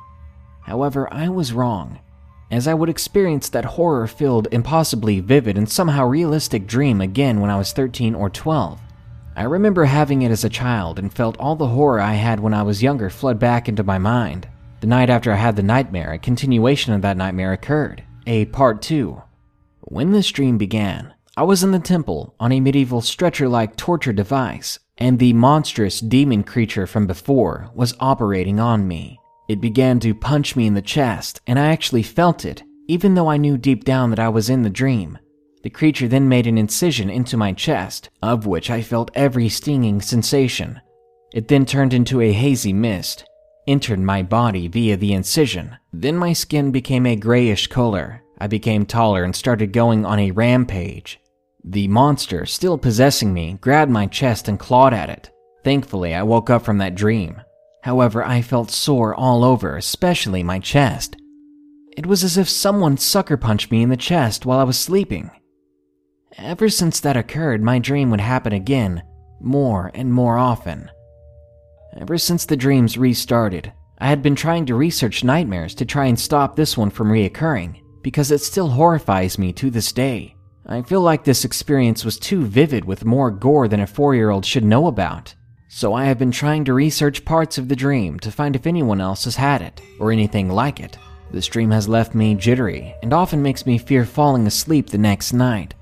However, 0.61 1.12
I 1.12 1.29
was 1.29 1.52
wrong, 1.52 1.99
as 2.52 2.69
I 2.69 2.75
would 2.75 2.88
experience 2.88 3.49
that 3.49 3.64
horror 3.64 4.07
filled, 4.07 4.47
impossibly 4.52 5.19
vivid, 5.19 5.59
and 5.59 5.69
somehow 5.69 6.05
realistic 6.07 6.69
dream 6.69 7.00
again 7.00 7.41
when 7.41 7.50
I 7.50 7.59
was 7.59 7.73
13 7.73 8.14
or 8.14 8.31
12. 8.31 8.79
I 9.35 9.43
remember 9.43 9.87
having 9.87 10.23
it 10.23 10.31
as 10.31 10.45
a 10.45 10.49
child 10.49 11.00
and 11.00 11.12
felt 11.12 11.37
all 11.38 11.57
the 11.57 11.67
horror 11.67 11.99
I 11.99 12.12
had 12.12 12.38
when 12.38 12.55
I 12.55 12.62
was 12.62 12.81
younger 12.81 13.11
flood 13.11 13.41
back 13.41 13.69
into 13.69 13.83
my 13.83 13.99
mind. 13.99 14.47
The 14.83 14.87
night 14.87 15.11
after 15.11 15.33
I 15.33 15.37
had 15.37 15.57
the 15.57 15.64
nightmare, 15.64 16.12
a 16.12 16.19
continuation 16.21 16.93
of 16.93 17.02
that 17.02 17.17
nightmare 17.17 17.52
occurred, 17.52 18.05
a 18.25 18.45
part 18.45 18.83
2. 18.83 19.21
When 19.85 20.12
this 20.12 20.31
dream 20.31 20.59
began, 20.59 21.12
I 21.37 21.43
was 21.43 21.65
in 21.65 21.73
the 21.73 21.81
temple 21.81 22.35
on 22.39 22.53
a 22.53 22.61
medieval 22.61 23.01
stretcher 23.01 23.49
like 23.49 23.77
torture 23.77 24.12
device, 24.12 24.79
and 24.97 25.19
the 25.19 25.33
monstrous 25.33 25.99
demon 25.99 26.45
creature 26.45 26.87
from 26.87 27.07
before 27.07 27.69
was 27.75 27.97
operating 27.99 28.61
on 28.61 28.87
me. 28.87 29.19
It 29.49 29.61
began 29.61 29.99
to 30.01 30.15
punch 30.15 30.55
me 30.55 30.69
in 30.69 30.75
the 30.75 30.83
chest, 30.83 31.41
and 31.49 31.59
I 31.59 31.73
actually 31.73 32.05
felt 32.05 32.45
it, 32.45 32.62
even 32.87 33.15
though 33.15 33.29
I 33.29 33.39
knew 33.39 33.59
deep 33.59 33.85
down 33.85 34.11
that 34.11 34.21
I 34.21 34.29
was 34.29 34.49
in 34.49 34.62
the 34.62 34.71
dream. 34.71 35.19
The 35.65 35.71
creature 35.71 36.07
then 36.07 36.29
made 36.29 36.47
an 36.47 36.59
incision 36.59 37.11
into 37.11 37.37
my 37.37 37.53
chest, 37.53 38.09
of 38.23 38.47
which 38.47 38.71
I 38.71 38.83
felt 38.83 39.11
every 39.15 39.49
stinging 39.49 40.01
sensation. 40.01 40.81
It 41.35 41.49
then 41.49 41.67
turned 41.67 41.93
into 41.93 42.21
a 42.21 42.33
hazy 42.33 42.73
mist, 42.73 43.25
entered 43.67 44.01
my 44.01 44.23
body 44.23 44.69
via 44.69 44.97
the 44.97 45.12
incision. 45.12 45.77
Then 45.93 46.17
my 46.17 46.33
skin 46.35 46.71
became 46.71 47.05
a 47.05 47.17
grayish 47.17 47.67
color, 47.67 48.22
I 48.42 48.49
became 48.49 48.87
taller 48.87 49.22
and 49.22 49.37
started 49.37 49.72
going 49.72 50.04
on 50.04 50.18
a 50.18 50.32
rampage. 50.32 51.20
The 51.62 51.87
monster, 51.87 52.44
still 52.44 52.76
possessing 52.76 53.32
me, 53.32 53.56
grabbed 53.61 53.92
my 53.92 54.08
chest 54.08 54.49
and 54.49 54.58
clawed 54.58 54.92
at 54.92 55.08
it. 55.08 55.30
Thankfully, 55.62 56.12
I 56.12 56.25
woke 56.25 56.50
up 56.50 56.64
from 56.64 56.78
that 56.78 56.96
dream. 56.96 57.40
However, 57.84 58.25
I 58.25 58.42
felt 58.42 58.72
sore 58.72 59.14
all 59.14 59.44
over, 59.44 59.76
especially 59.76 60.42
my 60.42 60.58
chest. 60.58 61.14
It 61.96 62.04
was 62.04 62.25
as 62.25 62.37
if 62.37 62.49
someone 62.49 62.96
sucker 62.96 63.37
punched 63.37 63.70
me 63.70 63.80
in 63.80 63.90
the 63.90 63.96
chest 63.96 64.44
while 64.44 64.58
I 64.58 64.64
was 64.64 64.76
sleeping. 64.76 65.30
Ever 66.37 66.68
since 66.68 66.99
that 66.99 67.16
occurred, 67.16 67.62
my 67.62 67.78
dream 67.78 68.11
would 68.11 68.20
happen 68.20 68.52
again, 68.52 69.04
more 69.40 69.92
and 69.94 70.12
more 70.12 70.37
often. 70.37 70.90
Ever 71.96 72.18
since 72.18 72.44
the 72.44 72.56
dreams 72.56 72.99
restarted, 72.99 73.72
I 73.99 74.08
had 74.08 74.20
been 74.20 74.34
trying 74.34 74.66
to 74.66 74.75
research 74.75 75.22
nightmares 75.22 75.76
to 75.76 75.84
try 75.84 76.06
and 76.06 76.18
stop 76.18 76.56
this 76.56 76.76
one 76.76 76.90
from 76.90 77.06
reoccurring 77.06 77.82
because 78.02 78.30
it 78.30 78.40
still 78.40 78.68
horrifies 78.68 79.38
me 79.38 79.52
to 79.54 79.71
this 79.71 79.92
day. 79.92 80.35
I 80.66 80.82
feel 80.82 81.00
like 81.00 81.25
this 81.25 81.44
experience 81.44 82.04
was 82.04 82.18
too 82.18 82.44
vivid 82.44 82.85
with 82.85 83.04
more 83.04 83.30
gore 83.30 83.68
than 83.68 83.80
a 83.80 83.87
four 83.87 84.14
year 84.14 84.30
old 84.30 84.44
should 84.44 84.64
know 84.64 84.87
about. 84.87 85.35
So 85.68 85.94
I 85.94 86.04
have 86.04 86.18
been 86.18 86.30
trying 86.30 86.64
to 86.66 86.75
research 86.75 87.25
parts 87.25 87.59
of 87.59 87.68
the 87.68 87.76
dream 87.76 88.21
to 88.21 88.30
find 88.30 88.54
if 88.54 88.66
anyone 88.66 89.00
else 89.00 89.25
has 89.25 89.37
had 89.37 89.62
it, 89.62 89.80
or 89.99 90.12
anything 90.12 90.50
like 90.50 90.80
it. 90.80 90.99
This 91.30 91.47
dream 91.47 91.71
has 91.71 91.88
left 91.88 92.14
me 92.14 92.35
jittery 92.35 92.94
and 93.02 93.12
often 93.12 93.42
makes 93.42 93.64
me 93.64 93.78
fear 93.78 94.04
falling 94.04 94.47
asleep 94.47 94.90
the 94.90 94.99
next 94.99 95.32
night. 95.32 95.75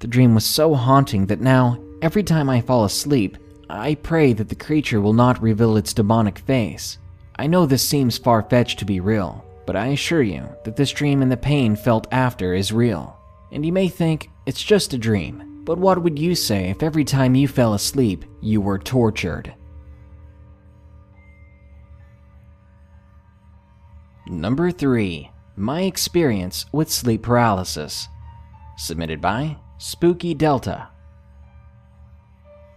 The 0.00 0.06
dream 0.06 0.34
was 0.34 0.44
so 0.44 0.74
haunting 0.74 1.26
that 1.26 1.40
now, 1.40 1.82
every 2.02 2.22
time 2.22 2.50
I 2.50 2.60
fall 2.60 2.84
asleep, 2.84 3.38
I 3.70 3.94
pray 3.96 4.34
that 4.34 4.48
the 4.48 4.54
creature 4.54 5.00
will 5.00 5.14
not 5.14 5.42
reveal 5.42 5.76
its 5.76 5.94
demonic 5.94 6.38
face. 6.40 6.98
I 7.36 7.46
know 7.46 7.66
this 7.66 7.82
seems 7.82 8.18
far 8.18 8.42
fetched 8.42 8.78
to 8.80 8.84
be 8.84 9.00
real, 9.00 9.44
but 9.68 9.76
I 9.76 9.88
assure 9.88 10.22
you 10.22 10.48
that 10.64 10.76
this 10.76 10.92
dream 10.92 11.20
and 11.20 11.30
the 11.30 11.36
pain 11.36 11.76
felt 11.76 12.06
after 12.10 12.54
is 12.54 12.72
real. 12.72 13.20
And 13.52 13.66
you 13.66 13.70
may 13.70 13.86
think 13.86 14.30
it's 14.46 14.62
just 14.62 14.94
a 14.94 14.98
dream, 14.98 15.60
but 15.66 15.76
what 15.76 16.02
would 16.02 16.18
you 16.18 16.34
say 16.34 16.70
if 16.70 16.82
every 16.82 17.04
time 17.04 17.34
you 17.34 17.46
fell 17.46 17.74
asleep, 17.74 18.24
you 18.40 18.62
were 18.62 18.78
tortured? 18.78 19.54
Number 24.26 24.70
3. 24.70 25.30
My 25.56 25.82
experience 25.82 26.64
with 26.72 26.90
sleep 26.90 27.22
paralysis. 27.22 28.08
Submitted 28.78 29.20
by 29.20 29.58
Spooky 29.76 30.32
Delta. 30.32 30.88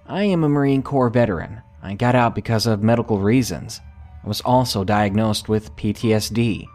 I 0.08 0.24
am 0.24 0.44
a 0.44 0.50
Marine 0.50 0.84
Corps 0.84 1.10
veteran. 1.10 1.62
I 1.82 1.94
got 1.94 2.16
out 2.16 2.36
because 2.36 2.68
of 2.68 2.84
medical 2.84 3.18
reasons. 3.18 3.80
I 4.26 4.28
was 4.28 4.42
also 4.42 4.84
diagnosed 4.84 5.48
with 5.48 5.74
PTSD. 5.78 6.68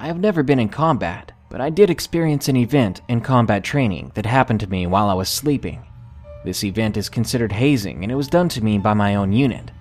I 0.00 0.06
have 0.06 0.20
never 0.20 0.44
been 0.44 0.60
in 0.60 0.68
combat, 0.68 1.32
but 1.50 1.60
I 1.60 1.70
did 1.70 1.90
experience 1.90 2.48
an 2.48 2.56
event 2.56 3.00
in 3.08 3.20
combat 3.20 3.64
training 3.64 4.12
that 4.14 4.26
happened 4.26 4.60
to 4.60 4.70
me 4.70 4.86
while 4.86 5.08
I 5.08 5.14
was 5.14 5.28
sleeping. 5.28 5.84
This 6.44 6.62
event 6.62 6.96
is 6.96 7.08
considered 7.08 7.50
hazing 7.50 8.04
and 8.04 8.12
it 8.12 8.14
was 8.14 8.28
done 8.28 8.48
to 8.50 8.62
me 8.62 8.78
by 8.78 8.94
my 8.94 9.16
own 9.16 9.32
unit. 9.32 9.72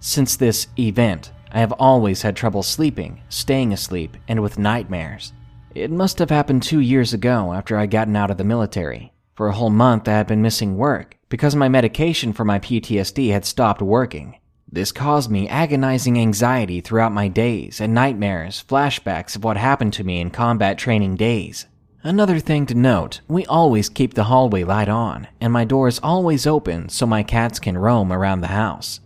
Since 0.00 0.34
this 0.34 0.66
event, 0.76 1.30
I 1.52 1.60
have 1.60 1.70
always 1.74 2.20
had 2.20 2.34
trouble 2.34 2.64
sleeping, 2.64 3.22
staying 3.28 3.72
asleep, 3.72 4.16
and 4.26 4.42
with 4.42 4.58
nightmares. 4.58 5.32
It 5.72 5.92
must 5.92 6.18
have 6.18 6.30
happened 6.30 6.64
two 6.64 6.80
years 6.80 7.14
ago 7.14 7.52
after 7.52 7.78
I 7.78 7.86
gotten 7.86 8.16
out 8.16 8.32
of 8.32 8.38
the 8.38 8.44
military. 8.44 9.12
For 9.36 9.46
a 9.46 9.52
whole 9.52 9.70
month, 9.70 10.08
I 10.08 10.14
had 10.14 10.26
been 10.26 10.42
missing 10.42 10.78
work 10.78 11.16
because 11.28 11.54
my 11.54 11.68
medication 11.68 12.32
for 12.32 12.44
my 12.44 12.58
PTSD 12.58 13.30
had 13.30 13.44
stopped 13.44 13.82
working. 13.82 14.39
This 14.72 14.92
caused 14.92 15.32
me 15.32 15.48
agonizing 15.48 16.16
anxiety 16.16 16.80
throughout 16.80 17.10
my 17.10 17.26
days 17.26 17.80
and 17.80 17.92
nightmares, 17.92 18.64
flashbacks 18.68 19.34
of 19.34 19.42
what 19.42 19.56
happened 19.56 19.92
to 19.94 20.04
me 20.04 20.20
in 20.20 20.30
combat 20.30 20.78
training 20.78 21.16
days. 21.16 21.66
Another 22.04 22.38
thing 22.38 22.66
to 22.66 22.74
note, 22.76 23.20
we 23.26 23.44
always 23.46 23.88
keep 23.88 24.14
the 24.14 24.24
hallway 24.24 24.62
light 24.62 24.88
on, 24.88 25.26
and 25.40 25.52
my 25.52 25.64
door 25.64 25.88
is 25.88 25.98
always 26.04 26.46
open 26.46 26.88
so 26.88 27.04
my 27.04 27.24
cats 27.24 27.58
can 27.58 27.76
roam 27.76 28.12
around 28.12 28.42
the 28.42 28.46
house. 28.46 29.00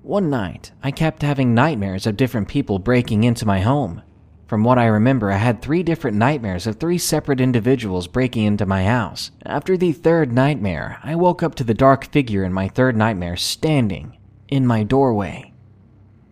One 0.00 0.30
night, 0.30 0.72
I 0.82 0.92
kept 0.92 1.20
having 1.20 1.52
nightmares 1.52 2.06
of 2.06 2.16
different 2.16 2.48
people 2.48 2.78
breaking 2.78 3.22
into 3.24 3.44
my 3.44 3.60
home. 3.60 4.00
From 4.46 4.64
what 4.64 4.78
I 4.78 4.86
remember, 4.86 5.30
I 5.30 5.36
had 5.36 5.60
three 5.60 5.82
different 5.82 6.16
nightmares 6.16 6.66
of 6.66 6.76
three 6.76 6.98
separate 6.98 7.40
individuals 7.40 8.06
breaking 8.06 8.44
into 8.44 8.64
my 8.64 8.84
house. 8.84 9.30
After 9.44 9.76
the 9.76 9.92
third 9.92 10.32
nightmare, 10.32 11.00
I 11.02 11.16
woke 11.16 11.42
up 11.42 11.54
to 11.56 11.64
the 11.64 11.74
dark 11.74 12.10
figure 12.12 12.44
in 12.44 12.52
my 12.52 12.68
third 12.68 12.96
nightmare 12.96 13.36
standing 13.36 14.16
in 14.48 14.66
my 14.66 14.82
doorway. 14.82 15.52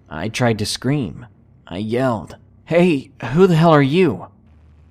I 0.09 0.29
tried 0.29 0.59
to 0.59 0.67
scream. 0.67 1.27
I 1.67 1.79
yelled, 1.79 2.37
Hey, 2.67 3.11
who 3.33 3.47
the 3.47 3.57
hell 3.57 3.71
are 3.71 3.83
you? 3.83 4.29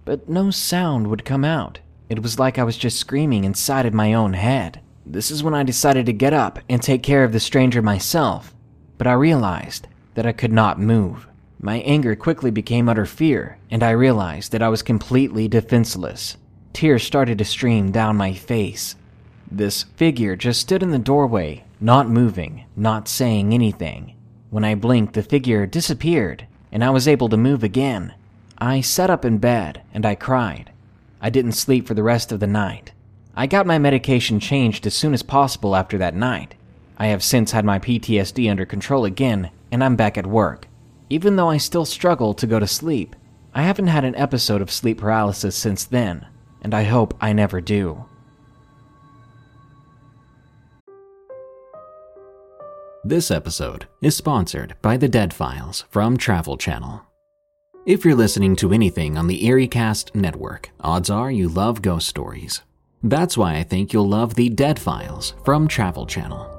But 0.06 0.28
no 0.28 0.52
sound 0.52 1.08
would 1.08 1.26
come 1.26 1.46
out. 1.46 1.80
It 2.10 2.22
was 2.22 2.38
like 2.38 2.60
I 2.60 2.64
was 2.64 2.78
just 2.78 3.00
screaming 3.00 3.44
inside 3.44 3.86
of 3.86 3.94
my 3.94 4.14
own 4.14 4.34
head. 4.34 4.82
This 5.06 5.32
is 5.32 5.44
when 5.44 5.54
I 5.54 5.64
decided 5.64 6.06
to 6.06 6.14
get 6.14 6.34
up 6.34 6.60
and 6.70 6.82
take 6.82 7.04
care 7.04 7.24
of 7.24 7.32
the 7.32 7.40
stranger 7.40 7.82
myself, 7.82 8.54
but 8.98 9.08
I 9.08 9.14
realized 9.14 9.88
that 10.16 10.26
I 10.26 10.32
could 10.32 10.52
not 10.52 10.80
move. 10.80 11.28
My 11.60 11.78
anger 11.80 12.16
quickly 12.16 12.52
became 12.52 12.90
utter 12.90 13.06
fear, 13.06 13.58
and 13.72 13.84
I 13.84 13.92
realized 13.92 14.52
that 14.52 14.62
I 14.62 14.70
was 14.70 14.82
completely 14.82 15.48
defenseless. 15.48 16.38
Tears 16.74 17.04
started 17.04 17.38
to 17.38 17.46
stream 17.46 17.92
down 17.92 18.18
my 18.18 18.34
face. 18.34 18.96
This 19.50 19.84
figure 19.84 20.36
just 20.36 20.62
stood 20.62 20.84
in 20.84 20.92
the 20.92 21.00
doorway, 21.00 21.64
not 21.84 22.08
moving, 22.08 22.64
not 22.78 23.10
saying 23.10 23.54
anything. 23.54 24.16
When 24.50 24.64
I 24.64 24.74
blinked, 24.74 25.16
the 25.16 25.22
figure 25.22 25.66
disappeared, 25.66 26.48
and 26.72 26.82
I 26.82 26.90
was 26.90 27.10
able 27.10 27.28
to 27.28 27.36
move 27.36 27.62
again. 27.62 28.14
I 28.58 28.80
sat 28.80 29.10
up 29.10 29.26
in 29.26 29.38
bed 29.38 29.82
and 29.94 30.06
I 30.06 30.16
cried. 30.16 30.72
I 31.20 31.30
didn't 31.30 31.52
sleep 31.52 31.86
for 31.86 31.94
the 31.94 32.02
rest 32.02 32.32
of 32.32 32.40
the 32.40 32.48
night. 32.48 32.94
I 33.36 33.48
got 33.48 33.68
my 33.68 33.80
medication 33.80 34.40
changed 34.40 34.88
as 34.88 34.94
soon 34.94 35.14
as 35.14 35.24
possible 35.24 35.76
after 35.76 35.98
that 35.98 36.16
night. 36.16 36.56
I 36.98 37.08
have 37.08 37.22
since 37.22 37.52
had 37.52 37.66
my 37.66 37.80
PTSD 37.80 38.50
under 38.50 38.66
control 38.66 39.04
again, 39.04 39.52
and 39.70 39.84
I'm 39.84 39.98
back 39.98 40.18
at 40.18 40.26
work. 40.26 40.70
Even 41.10 41.36
though 41.36 41.50
I 41.50 41.58
still 41.58 41.84
struggle 41.84 42.34
to 42.36 42.48
go 42.48 42.60
to 42.60 42.68
sleep, 42.68 43.14
I 43.54 43.64
haven't 43.64 43.88
had 43.88 44.06
an 44.06 44.16
episode 44.16 44.62
of 44.62 44.72
sleep 44.72 45.00
paralysis 45.00 45.58
since 45.58 45.84
then, 45.84 46.28
and 46.62 46.74
I 46.74 46.84
hope 46.84 47.14
I 47.20 47.34
never 47.34 47.60
do. 47.60 48.06
This 53.06 53.32
episode 53.32 53.86
is 54.02 54.16
sponsored 54.16 54.76
by 54.82 54.96
The 54.96 55.10
Dead 55.10 55.34
Files 55.34 55.84
from 55.90 56.16
Travel 56.16 56.56
Channel. 56.56 57.02
If 57.86 58.06
you're 58.06 58.16
listening 58.16 58.56
to 58.56 58.72
anything 58.72 59.18
on 59.18 59.28
the 59.28 59.42
EerieCast 59.42 60.16
network, 60.16 60.70
odds 60.80 61.10
are 61.10 61.30
you 61.30 61.50
love 61.50 61.82
ghost 61.82 62.08
stories. 62.08 62.62
That's 63.04 63.38
why 63.38 63.58
I 63.58 63.64
think 63.64 63.92
you'll 63.92 64.08
love 64.08 64.36
The 64.36 64.48
Dead 64.48 64.80
Files 64.80 65.34
from 65.44 65.68
Travel 65.68 66.06
Channel. 66.06 66.50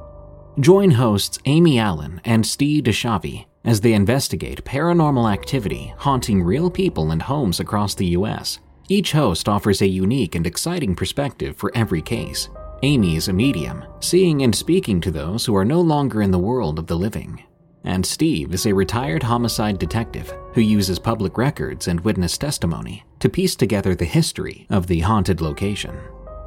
Join 0.61 0.91
hosts 0.91 1.39
Amy 1.47 1.79
Allen 1.79 2.21
and 2.27 2.45
Steve 2.45 2.85
DiSchiavi 2.85 3.47
as 3.65 3.81
they 3.81 3.95
investigate 3.95 4.67
paranormal 4.67 5.33
activity 5.33 5.95
haunting 5.97 6.43
real 6.43 6.71
people 6.71 7.11
and 7.13 7.23
homes 7.23 7.59
across 7.59 7.95
the 7.95 8.09
US. 8.19 8.59
Each 8.91 9.13
host 9.13 9.49
offers 9.49 9.81
a 9.81 9.89
unique 9.89 10.35
and 10.35 10.47
exciting 10.47 10.95
perspective 10.95 11.57
for 11.57 11.73
every 11.75 12.03
case, 12.03 12.51
Amy 12.85 13.17
is 13.17 13.29
a 13.29 13.33
medium, 13.33 13.83
seeing 14.01 14.43
and 14.43 14.55
speaking 14.55 15.01
to 15.01 15.11
those 15.11 15.47
who 15.47 15.57
are 15.57 15.65
no 15.65 15.81
longer 15.81 16.21
in 16.21 16.31
the 16.31 16.39
world 16.39 16.79
of 16.79 16.87
the 16.87 16.95
living. 16.95 17.43
And 17.83 18.05
Steve 18.05 18.53
is 18.53 18.67
a 18.67 18.75
retired 18.75 19.23
homicide 19.23 19.79
detective 19.79 20.31
who 20.53 20.61
uses 20.61 20.99
public 20.99 21.39
records 21.39 21.89
and 21.89 21.99
witness 22.01 22.37
testimony 22.37 23.03
to 23.21 23.31
piece 23.31 23.57
together 23.57 23.95
the 23.95 24.05
history 24.05 24.67
of 24.69 24.87
the 24.87 25.01
haunted 25.01 25.41
location. 25.41 25.99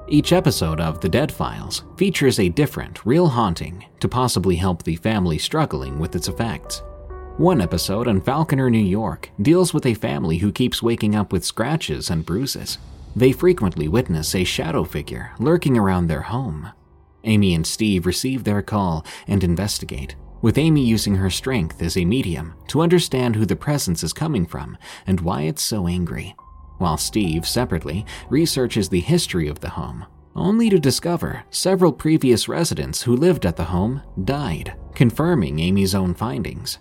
Each 0.07 0.31
episode 0.31 0.79
of 0.79 1.01
The 1.01 1.09
Dead 1.09 1.31
Files 1.31 1.83
features 1.97 2.39
a 2.39 2.49
different, 2.49 3.03
real 3.03 3.29
haunting 3.29 3.83
to 3.99 4.07
possibly 4.07 4.57
help 4.57 4.83
the 4.83 4.97
family 4.97 5.39
struggling 5.39 5.97
with 5.97 6.15
its 6.15 6.27
effects. 6.27 6.83
One 7.37 7.61
episode 7.61 8.07
on 8.07 8.21
Falconer, 8.21 8.69
New 8.69 8.77
York 8.77 9.31
deals 9.41 9.73
with 9.73 9.87
a 9.87 9.95
family 9.95 10.37
who 10.37 10.51
keeps 10.51 10.83
waking 10.83 11.15
up 11.15 11.33
with 11.33 11.43
scratches 11.43 12.11
and 12.11 12.23
bruises 12.23 12.77
they 13.17 13.31
frequently 13.31 13.87
witness 13.87 14.35
a 14.35 14.43
shadow 14.43 14.83
figure 14.83 15.31
lurking 15.39 15.75
around 15.75 16.05
their 16.05 16.21
home. 16.21 16.69
Amy 17.23 17.55
and 17.55 17.65
Steve 17.65 18.05
receive 18.05 18.43
their 18.43 18.61
call 18.61 19.03
and 19.27 19.43
investigate, 19.43 20.15
with 20.43 20.57
Amy 20.57 20.85
using 20.85 21.15
her 21.15 21.31
strength 21.31 21.81
as 21.81 21.97
a 21.97 22.05
medium 22.05 22.53
to 22.67 22.79
understand 22.79 23.35
who 23.35 23.45
the 23.45 23.55
presence 23.55 24.03
is 24.03 24.13
coming 24.13 24.45
from 24.45 24.77
and 25.07 25.19
why 25.19 25.41
it's 25.41 25.63
so 25.63 25.87
angry, 25.87 26.35
while 26.77 26.95
Steve, 26.95 27.47
separately, 27.47 28.05
researches 28.29 28.87
the 28.87 28.99
history 28.99 29.47
of 29.47 29.61
the 29.61 29.69
home, 29.69 30.05
only 30.35 30.69
to 30.69 30.77
discover 30.77 31.43
several 31.49 31.91
previous 31.91 32.47
residents 32.47 33.01
who 33.01 33.15
lived 33.15 33.47
at 33.47 33.55
the 33.55 33.63
home 33.63 33.99
died, 34.25 34.75
confirming 34.93 35.57
Amy's 35.57 35.95
own 35.95 36.13
findings. 36.13 36.77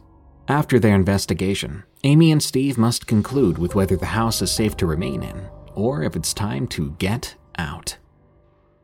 After 0.48 0.78
their 0.78 0.94
investigation, 0.96 1.82
Amy 2.04 2.30
and 2.30 2.42
Steve 2.42 2.76
must 2.76 3.06
conclude 3.06 3.56
with 3.56 3.74
whether 3.74 3.96
the 3.96 4.04
house 4.04 4.42
is 4.42 4.50
safe 4.50 4.76
to 4.76 4.86
remain 4.86 5.22
in 5.22 5.48
or 5.76 6.02
if 6.02 6.16
it's 6.16 6.34
time 6.34 6.66
to 6.68 6.90
get 6.98 7.34
out. 7.58 7.96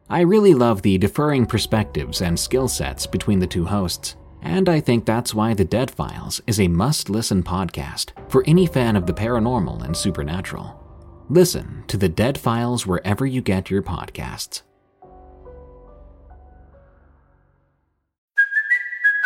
I 0.09 0.21
really 0.21 0.55
love 0.55 0.83
the 0.83 0.99
differing 0.99 1.47
perspectives 1.47 2.21
and 2.21 2.39
skill 2.39 2.69
sets 2.69 3.07
between 3.07 3.39
the 3.39 3.47
two 3.47 3.65
hosts, 3.65 4.17
and 4.43 4.69
I 4.69 4.81
think 4.81 5.07
that's 5.07 5.35
why 5.35 5.55
The 5.55 5.65
Dead 5.65 5.91
Files 5.91 6.41
is 6.47 6.61
a 6.61 6.69
must 6.69 7.09
listen 7.09 7.43
podcast 7.43 8.11
for 8.29 8.45
any 8.47 8.67
fan 8.67 8.97
of 8.97 9.07
the 9.07 9.15
paranormal 9.15 9.85
and 9.85 9.97
supernatural. 9.97 10.79
Listen 11.29 11.85
to 11.87 11.97
The 11.97 12.09
Dead 12.09 12.37
Files 12.37 12.87
wherever 12.87 13.25
you 13.25 13.41
get 13.41 13.71
your 13.71 13.83
podcasts. 13.83 14.63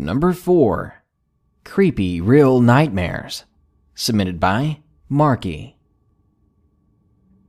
Number 0.00 0.32
4. 0.32 1.02
Creepy 1.64 2.20
Real 2.20 2.60
Nightmares. 2.60 3.42
Submitted 3.96 4.38
by 4.38 4.78
Marky. 5.08 5.76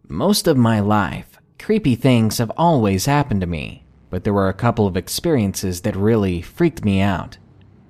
Most 0.08 0.48
of 0.48 0.58
my 0.58 0.80
life, 0.80 1.38
creepy 1.60 1.94
things 1.94 2.40
have 2.40 2.52
always 2.58 3.06
happened 3.06 3.42
to 3.42 3.48
me, 3.48 3.86
but 4.10 4.24
there 4.24 4.34
were 4.34 4.50
a 4.50 4.54
couple 4.56 4.88
of 4.88 4.98
experiences 4.98 5.82
that 5.82 5.96
really 5.96 6.42
freaked 6.42 6.84
me 6.84 7.02
out. 7.02 7.38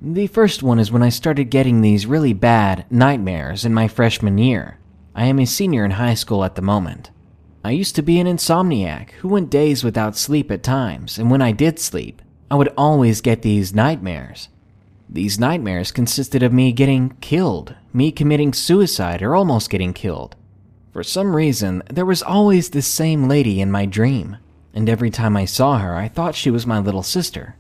The 0.02 0.28
first 0.28 0.62
one 0.62 0.78
is 0.78 0.92
when 0.92 1.04
I 1.04 1.10
started 1.10 1.46
getting 1.46 1.80
these 1.80 2.06
really 2.06 2.34
bad 2.34 2.86
nightmares 2.92 3.64
in 3.64 3.74
my 3.74 3.88
freshman 3.88 4.38
year. 4.38 4.78
I 5.16 5.24
am 5.28 5.40
a 5.40 5.46
senior 5.46 5.86
in 5.86 5.92
high 5.92 6.16
school 6.16 6.44
at 6.44 6.56
the 6.56 6.62
moment. 6.62 7.12
I 7.64 7.72
used 7.72 7.96
to 7.96 8.02
be 8.02 8.20
an 8.20 8.28
insomniac 8.28 9.12
who 9.12 9.30
went 9.30 9.50
days 9.50 9.86
without 9.86 10.18
sleep 10.18 10.52
at 10.52 10.64
times, 10.64 11.18
and 11.18 11.32
when 11.32 11.42
I 11.42 11.54
did 11.54 11.80
sleep, 11.80 12.22
I 12.52 12.56
would 12.56 12.74
always 12.76 13.22
get 13.22 13.44
these 13.44 13.76
nightmares. 13.76 14.50
These 15.08 15.40
nightmares 15.40 15.92
consisted 15.92 16.42
of 16.42 16.54
me 16.54 16.72
getting 16.72 17.12
killed, 17.22 17.76
me 17.94 18.12
committing 18.12 18.54
suicide, 18.54 19.22
or 19.22 19.36
almost 19.36 19.70
getting 19.70 19.94
killed. 19.94 20.36
For 20.92 21.04
some 21.04 21.36
reason, 21.36 21.84
there 21.90 22.06
was 22.06 22.24
always 22.24 22.70
this 22.70 22.88
same 22.88 23.28
lady 23.28 23.62
in 23.62 23.72
my 23.72 23.86
dream, 23.86 24.38
and 24.74 24.90
every 24.90 25.12
time 25.12 25.38
I 25.38 25.46
saw 25.46 25.78
her, 25.78 25.96
I 25.96 26.08
thought 26.08 26.36
she 26.36 26.50
was 26.50 26.66
my 26.66 26.80
little 26.80 27.04
sister. 27.04 27.56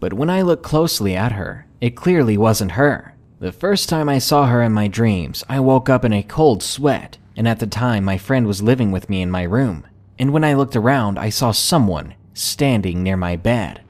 But 0.00 0.12
when 0.12 0.28
I 0.28 0.42
looked 0.42 0.62
closely 0.62 1.16
at 1.16 1.32
her, 1.32 1.66
it 1.80 1.96
clearly 1.96 2.36
wasn't 2.36 2.72
her. 2.72 3.14
The 3.40 3.52
first 3.52 3.88
time 3.88 4.08
I 4.08 4.18
saw 4.18 4.46
her 4.46 4.62
in 4.62 4.72
my 4.72 4.88
dreams, 4.88 5.44
I 5.48 5.60
woke 5.60 5.88
up 5.88 6.04
in 6.04 6.12
a 6.12 6.22
cold 6.22 6.62
sweat, 6.62 7.16
and 7.36 7.48
at 7.48 7.60
the 7.60 7.66
time, 7.66 8.04
my 8.04 8.18
friend 8.18 8.46
was 8.46 8.62
living 8.62 8.92
with 8.92 9.08
me 9.08 9.22
in 9.22 9.30
my 9.30 9.42
room. 9.42 9.86
And 10.18 10.32
when 10.32 10.44
I 10.44 10.54
looked 10.54 10.76
around, 10.76 11.18
I 11.18 11.30
saw 11.30 11.50
someone 11.50 12.14
standing 12.34 13.02
near 13.02 13.16
my 13.16 13.36
bed. 13.36 13.80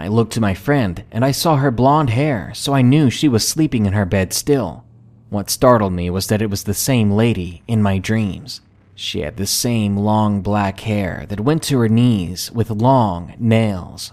I 0.00 0.08
looked 0.08 0.32
to 0.32 0.40
my 0.40 0.54
friend 0.54 1.04
and 1.12 1.26
I 1.26 1.30
saw 1.30 1.56
her 1.56 1.70
blonde 1.70 2.08
hair, 2.08 2.52
so 2.54 2.72
I 2.72 2.80
knew 2.80 3.10
she 3.10 3.28
was 3.28 3.46
sleeping 3.46 3.84
in 3.84 3.92
her 3.92 4.06
bed 4.06 4.32
still. 4.32 4.82
What 5.28 5.50
startled 5.50 5.92
me 5.92 6.08
was 6.08 6.28
that 6.28 6.40
it 6.40 6.48
was 6.48 6.64
the 6.64 6.72
same 6.72 7.10
lady 7.10 7.62
in 7.68 7.82
my 7.82 7.98
dreams. 7.98 8.62
She 8.94 9.20
had 9.20 9.36
the 9.36 9.46
same 9.46 9.98
long 9.98 10.40
black 10.40 10.80
hair 10.80 11.26
that 11.28 11.40
went 11.40 11.62
to 11.64 11.78
her 11.80 11.88
knees 11.90 12.50
with 12.50 12.70
long 12.70 13.34
nails. 13.38 14.12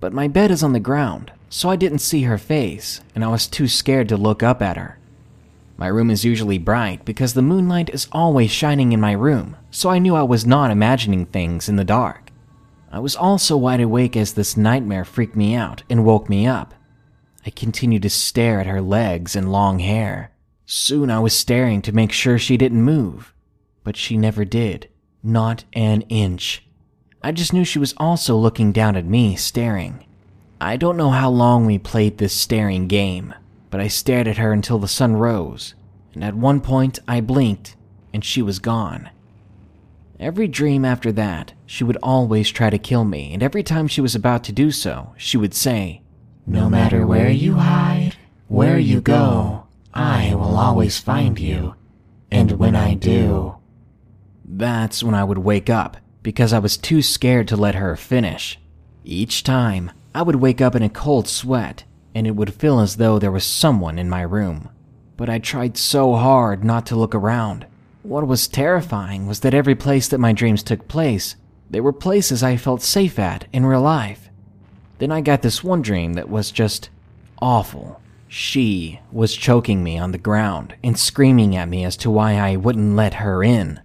But 0.00 0.14
my 0.14 0.26
bed 0.26 0.50
is 0.50 0.62
on 0.62 0.72
the 0.72 0.80
ground, 0.80 1.32
so 1.50 1.68
I 1.68 1.76
didn't 1.76 1.98
see 1.98 2.22
her 2.22 2.38
face, 2.38 3.02
and 3.14 3.22
I 3.22 3.28
was 3.28 3.46
too 3.46 3.68
scared 3.68 4.08
to 4.08 4.16
look 4.16 4.42
up 4.42 4.62
at 4.62 4.78
her. 4.78 4.98
My 5.76 5.88
room 5.88 6.10
is 6.10 6.24
usually 6.24 6.56
bright 6.56 7.04
because 7.04 7.34
the 7.34 7.42
moonlight 7.42 7.90
is 7.90 8.08
always 8.10 8.50
shining 8.50 8.92
in 8.92 9.02
my 9.02 9.12
room, 9.12 9.58
so 9.70 9.90
I 9.90 9.98
knew 9.98 10.14
I 10.14 10.22
was 10.22 10.46
not 10.46 10.70
imagining 10.70 11.26
things 11.26 11.68
in 11.68 11.76
the 11.76 11.84
dark. 11.84 12.29
I 12.90 12.98
was 12.98 13.14
also 13.14 13.56
wide 13.56 13.80
awake 13.80 14.16
as 14.16 14.34
this 14.34 14.56
nightmare 14.56 15.04
freaked 15.04 15.36
me 15.36 15.54
out 15.54 15.82
and 15.88 16.04
woke 16.04 16.28
me 16.28 16.46
up. 16.46 16.74
I 17.46 17.50
continued 17.50 18.02
to 18.02 18.10
stare 18.10 18.60
at 18.60 18.66
her 18.66 18.80
legs 18.80 19.36
and 19.36 19.52
long 19.52 19.78
hair. 19.78 20.32
Soon 20.66 21.10
I 21.10 21.20
was 21.20 21.32
staring 21.32 21.82
to 21.82 21.92
make 21.92 22.12
sure 22.12 22.38
she 22.38 22.56
didn't 22.56 22.82
move, 22.82 23.32
but 23.84 23.96
she 23.96 24.16
never 24.16 24.44
did, 24.44 24.88
not 25.22 25.64
an 25.72 26.02
inch. 26.02 26.66
I 27.22 27.32
just 27.32 27.52
knew 27.52 27.64
she 27.64 27.78
was 27.78 27.94
also 27.96 28.36
looking 28.36 28.72
down 28.72 28.96
at 28.96 29.04
me, 29.04 29.36
staring. 29.36 30.06
I 30.60 30.76
don't 30.76 30.96
know 30.96 31.10
how 31.10 31.30
long 31.30 31.66
we 31.66 31.78
played 31.78 32.18
this 32.18 32.34
staring 32.34 32.88
game, 32.88 33.34
but 33.70 33.80
I 33.80 33.88
stared 33.88 34.26
at 34.26 34.38
her 34.38 34.52
until 34.52 34.78
the 34.78 34.88
sun 34.88 35.16
rose, 35.16 35.74
and 36.12 36.24
at 36.24 36.34
one 36.34 36.60
point 36.60 36.98
I 37.06 37.20
blinked 37.20 37.76
and 38.12 38.24
she 38.24 38.42
was 38.42 38.58
gone. 38.58 39.10
Every 40.20 40.48
dream 40.48 40.84
after 40.84 41.12
that, 41.12 41.54
she 41.64 41.82
would 41.82 41.96
always 42.02 42.50
try 42.50 42.68
to 42.68 42.76
kill 42.76 43.06
me, 43.06 43.32
and 43.32 43.42
every 43.42 43.62
time 43.62 43.88
she 43.88 44.02
was 44.02 44.14
about 44.14 44.44
to 44.44 44.52
do 44.52 44.70
so, 44.70 45.14
she 45.16 45.38
would 45.38 45.54
say, 45.54 46.02
No 46.46 46.68
matter 46.68 47.06
where 47.06 47.30
you 47.30 47.54
hide, 47.54 48.16
where 48.46 48.78
you 48.78 49.00
go, 49.00 49.66
I 49.94 50.34
will 50.34 50.58
always 50.58 50.98
find 50.98 51.38
you. 51.38 51.74
And 52.30 52.52
when 52.52 52.76
I 52.76 52.92
do, 52.92 53.56
That's 54.44 55.02
when 55.02 55.14
I 55.14 55.24
would 55.24 55.38
wake 55.38 55.70
up, 55.70 55.96
because 56.22 56.52
I 56.52 56.58
was 56.58 56.76
too 56.76 57.00
scared 57.00 57.48
to 57.48 57.56
let 57.56 57.76
her 57.76 57.96
finish. 57.96 58.60
Each 59.02 59.42
time, 59.42 59.90
I 60.14 60.20
would 60.20 60.36
wake 60.36 60.60
up 60.60 60.74
in 60.74 60.82
a 60.82 60.90
cold 60.90 61.28
sweat, 61.28 61.84
and 62.14 62.26
it 62.26 62.36
would 62.36 62.52
feel 62.52 62.80
as 62.80 62.96
though 62.96 63.18
there 63.18 63.32
was 63.32 63.44
someone 63.44 63.98
in 63.98 64.10
my 64.10 64.20
room. 64.20 64.68
But 65.16 65.30
I 65.30 65.38
tried 65.38 65.78
so 65.78 66.14
hard 66.14 66.62
not 66.62 66.84
to 66.86 66.96
look 66.96 67.14
around. 67.14 67.64
What 68.02 68.26
was 68.26 68.48
terrifying 68.48 69.26
was 69.26 69.40
that 69.40 69.52
every 69.52 69.74
place 69.74 70.08
that 70.08 70.18
my 70.18 70.32
dreams 70.32 70.62
took 70.62 70.88
place, 70.88 71.36
they 71.68 71.80
were 71.80 71.92
places 71.92 72.42
I 72.42 72.56
felt 72.56 72.80
safe 72.80 73.18
at 73.18 73.46
in 73.52 73.66
real 73.66 73.82
life. 73.82 74.30
Then 74.98 75.12
I 75.12 75.20
got 75.20 75.42
this 75.42 75.62
one 75.62 75.82
dream 75.82 76.14
that 76.14 76.30
was 76.30 76.50
just 76.50 76.88
awful. 77.42 78.00
She 78.26 79.00
was 79.12 79.36
choking 79.36 79.84
me 79.84 79.98
on 79.98 80.12
the 80.12 80.18
ground 80.18 80.74
and 80.82 80.98
screaming 80.98 81.54
at 81.56 81.68
me 81.68 81.84
as 81.84 81.96
to 81.98 82.10
why 82.10 82.34
I 82.34 82.56
wouldn't 82.56 82.96
let 82.96 83.14
her 83.14 83.44
in. 83.44 83.80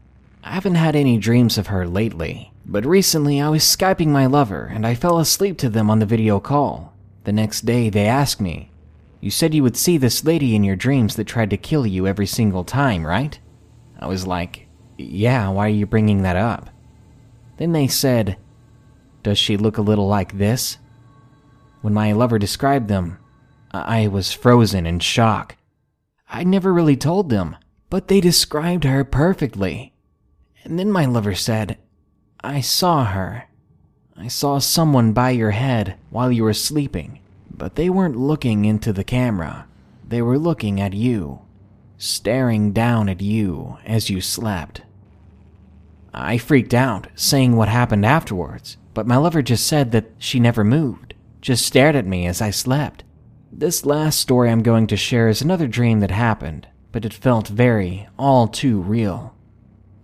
I 0.45 0.51
haven't 0.51 0.75
had 0.75 0.95
any 0.95 1.17
dreams 1.17 1.58
of 1.58 1.67
her 1.67 1.86
lately, 1.86 2.54
but 2.65 2.86
recently 2.86 3.41
I 3.41 3.49
was 3.49 3.63
Skyping 3.63 4.08
my 4.08 4.28
lover 4.28 4.71
and 4.73 4.88
I 4.88 4.95
fell 4.95 5.19
asleep 5.19 5.58
to 5.58 5.69
them 5.69 5.89
on 5.89 5.99
the 5.99 6.06
video 6.06 6.39
call. 6.39 6.93
The 7.25 7.34
next 7.34 7.65
day 7.65 7.89
they 7.89 8.06
asked 8.06 8.39
me, 8.39 8.71
You 9.19 9.30
said 9.30 9.54
you 9.54 9.63
would 9.63 9.75
see 9.75 9.97
this 9.97 10.23
lady 10.23 10.56
in 10.56 10.63
your 10.63 10.78
dreams 10.78 11.17
that 11.17 11.25
tried 11.25 11.49
to 11.49 11.58
kill 11.58 11.86
you 11.86 12.08
every 12.08 12.28
single 12.28 12.63
time, 12.63 13.06
right? 13.06 13.39
I 14.00 14.08
was 14.08 14.28
like, 14.28 14.68
Yeah, 14.98 15.50
why 15.50 15.68
are 15.68 15.70
you 15.70 15.86
bringing 15.86 16.24
that 16.24 16.36
up? 16.36 16.70
Then 17.58 17.72
they 17.72 17.88
said, 17.88 18.38
Does 19.24 19.38
she 19.38 19.58
look 19.58 19.78
a 19.78 19.82
little 19.84 20.08
like 20.08 20.38
this? 20.38 20.78
When 21.82 21.94
my 21.94 22.14
lover 22.14 22.40
described 22.40 22.88
them, 22.88 23.20
I 23.72 24.08
was 24.08 24.34
frozen 24.34 24.86
in 24.86 25.00
shock. 25.00 25.56
I 26.30 26.44
never 26.44 26.74
really 26.74 26.98
told 26.98 27.30
them, 27.30 27.56
but 27.90 28.08
they 28.08 28.20
described 28.20 28.84
her 28.84 29.04
perfectly. 29.04 29.94
And 30.64 30.80
then 30.80 30.92
my 30.92 31.06
lover 31.06 31.36
said, 31.36 31.78
I 32.44 32.62
saw 32.62 33.06
her. 33.06 33.46
I 34.18 34.28
saw 34.28 34.60
someone 34.60 35.14
by 35.14 35.32
your 35.32 35.52
head 35.52 35.98
while 36.10 36.32
you 36.32 36.44
were 36.44 36.54
sleeping, 36.54 37.20
but 37.52 37.76
they 37.76 37.90
weren't 37.90 38.18
looking 38.18 38.66
into 38.66 38.92
the 38.92 39.04
camera. 39.04 39.68
They 40.08 40.22
were 40.22 40.40
looking 40.40 40.80
at 40.80 40.94
you 40.94 41.45
staring 41.98 42.72
down 42.72 43.10
at 43.10 43.22
you 43.22 43.78
as 43.86 44.10
you 44.10 44.22
slept. 44.22 44.82
I 46.14 46.38
freaked 46.38 46.74
out, 46.74 47.08
saying 47.16 47.56
what 47.56 47.68
happened 47.68 48.06
afterwards, 48.06 48.78
but 48.94 49.08
my 49.08 49.18
lover 49.18 49.42
just 49.42 49.68
said 49.68 49.92
that 49.92 50.12
she 50.18 50.40
never 50.40 50.64
moved, 50.64 51.14
just 51.42 51.66
stared 51.66 51.96
at 51.96 52.06
me 52.06 52.26
as 52.26 52.42
I 52.42 52.52
slept. 52.52 53.04
This 53.52 53.86
last 53.86 54.20
story 54.20 54.50
I'm 54.50 54.64
going 54.64 54.88
to 54.88 54.98
share 54.98 55.28
is 55.28 55.42
another 55.42 55.68
dream 55.68 56.00
that 56.00 56.12
happened, 56.12 56.68
but 56.92 57.06
it 57.06 57.14
felt 57.14 57.48
very, 57.48 58.08
all 58.18 58.48
too 58.48 58.82
real. 58.82 59.36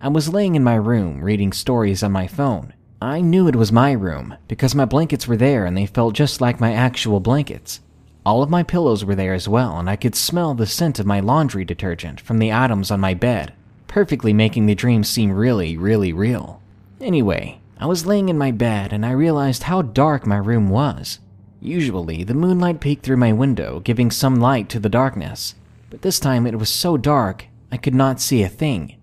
I 0.00 0.08
was 0.08 0.32
laying 0.32 0.54
in 0.54 0.64
my 0.64 0.74
room 0.74 1.22
reading 1.22 1.52
stories 1.52 2.02
on 2.02 2.12
my 2.12 2.26
phone. 2.26 2.74
I 3.00 3.20
knew 3.20 3.48
it 3.48 3.56
was 3.56 3.72
my 3.72 3.92
room 3.92 4.36
because 4.48 4.74
my 4.74 4.84
blankets 4.84 5.26
were 5.26 5.36
there 5.36 5.64
and 5.64 5.76
they 5.76 5.86
felt 5.86 6.14
just 6.14 6.40
like 6.40 6.60
my 6.60 6.72
actual 6.72 7.20
blankets. 7.20 7.80
All 8.24 8.42
of 8.42 8.50
my 8.50 8.62
pillows 8.62 9.04
were 9.04 9.16
there 9.16 9.34
as 9.34 9.48
well, 9.48 9.78
and 9.78 9.90
I 9.90 9.96
could 9.96 10.14
smell 10.14 10.54
the 10.54 10.66
scent 10.66 11.00
of 11.00 11.06
my 11.06 11.18
laundry 11.18 11.64
detergent 11.64 12.20
from 12.20 12.38
the 12.38 12.52
items 12.52 12.90
on 12.92 13.00
my 13.00 13.14
bed, 13.14 13.52
perfectly 13.88 14.32
making 14.32 14.66
the 14.66 14.76
dream 14.76 15.02
seem 15.02 15.32
really, 15.32 15.76
really 15.76 16.12
real. 16.12 16.62
Anyway, 17.00 17.58
I 17.78 17.86
was 17.86 18.06
laying 18.06 18.28
in 18.28 18.38
my 18.38 18.52
bed 18.52 18.92
and 18.92 19.04
I 19.04 19.10
realized 19.10 19.64
how 19.64 19.82
dark 19.82 20.24
my 20.24 20.36
room 20.36 20.68
was. 20.68 21.18
Usually, 21.60 22.22
the 22.22 22.34
moonlight 22.34 22.80
peeked 22.80 23.04
through 23.04 23.16
my 23.16 23.32
window, 23.32 23.80
giving 23.80 24.12
some 24.12 24.36
light 24.36 24.68
to 24.68 24.78
the 24.78 24.88
darkness, 24.88 25.56
but 25.90 26.02
this 26.02 26.20
time 26.20 26.46
it 26.46 26.58
was 26.60 26.70
so 26.70 26.96
dark 26.96 27.46
I 27.72 27.76
could 27.76 27.94
not 27.94 28.20
see 28.20 28.44
a 28.44 28.48
thing. 28.48 28.96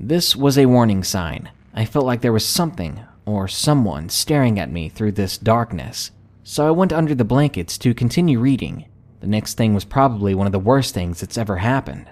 This 0.00 0.34
was 0.34 0.56
a 0.56 0.66
warning 0.66 1.04
sign. 1.04 1.50
I 1.74 1.84
felt 1.84 2.06
like 2.06 2.22
there 2.22 2.32
was 2.32 2.46
something 2.46 3.00
or 3.26 3.46
someone 3.46 4.08
staring 4.08 4.58
at 4.58 4.70
me 4.70 4.88
through 4.88 5.12
this 5.12 5.36
darkness. 5.36 6.10
So 6.46 6.68
I 6.68 6.72
went 6.72 6.92
under 6.92 7.14
the 7.14 7.24
blankets 7.24 7.78
to 7.78 7.94
continue 7.94 8.38
reading. 8.38 8.84
The 9.20 9.26
next 9.26 9.54
thing 9.54 9.72
was 9.72 9.86
probably 9.86 10.34
one 10.34 10.46
of 10.46 10.52
the 10.52 10.58
worst 10.58 10.92
things 10.92 11.20
that's 11.20 11.38
ever 11.38 11.56
happened. 11.56 12.06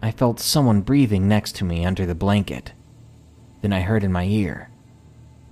I 0.00 0.12
felt 0.12 0.38
someone 0.38 0.82
breathing 0.82 1.26
next 1.26 1.56
to 1.56 1.64
me 1.64 1.84
under 1.84 2.06
the 2.06 2.14
blanket. 2.14 2.72
Then 3.62 3.72
I 3.72 3.80
heard 3.80 4.04
in 4.04 4.12
my 4.12 4.24
ear, 4.24 4.70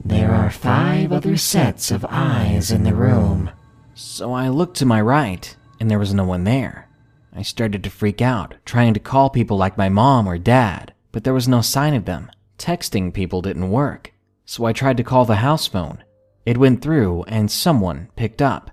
there 0.05 0.31
are 0.31 0.51
five 0.51 1.13
other 1.13 1.37
sets 1.37 1.91
of 1.91 2.07
eyes 2.09 2.71
in 2.71 2.85
the 2.85 2.95
room. 2.95 3.51
So 3.95 4.33
I 4.33 4.49
looked 4.49 4.77
to 4.79 4.87
my 4.87 5.01
right, 5.01 5.57
and 5.81 5.91
there 5.91 5.99
was 5.99 6.15
no 6.15 6.25
one 6.25 6.45
there. 6.45 6.89
I 7.35 7.43
started 7.43 7.83
to 7.83 7.91
freak 7.91 8.23
out, 8.23 8.55
trying 8.65 8.95
to 8.95 9.01
call 9.01 9.31
people 9.31 9.57
like 9.57 9.77
my 9.77 9.89
mom 9.89 10.29
or 10.29 10.39
dad, 10.39 10.93
but 11.11 11.25
there 11.25 11.35
was 11.35 11.49
no 11.49 11.61
sign 11.61 11.95
of 11.95 12.05
them. 12.05 12.31
Texting 12.57 13.13
people 13.13 13.43
didn't 13.43 13.71
work. 13.71 14.13
So 14.45 14.65
I 14.65 14.73
tried 14.73 14.97
to 14.99 15.05
call 15.05 15.25
the 15.25 15.37
house 15.37 15.67
phone, 15.67 16.05
it 16.45 16.59
went 16.59 16.83
through 16.83 17.25
and 17.25 17.51
someone 17.51 18.09
picked 18.17 18.43
up. 18.43 18.71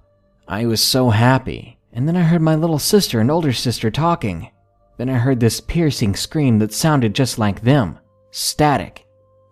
I 0.47 0.65
was 0.65 0.81
so 0.81 1.09
happy, 1.09 1.77
and 1.93 2.07
then 2.07 2.15
I 2.15 2.23
heard 2.23 2.41
my 2.41 2.55
little 2.55 2.79
sister 2.79 3.19
and 3.19 3.29
older 3.29 3.53
sister 3.53 3.91
talking. 3.91 4.49
Then 4.97 5.09
I 5.09 5.17
heard 5.17 5.39
this 5.39 5.61
piercing 5.61 6.15
scream 6.15 6.59
that 6.59 6.73
sounded 6.73 7.13
just 7.15 7.37
like 7.39 7.61
them 7.61 7.99
static, 8.31 9.05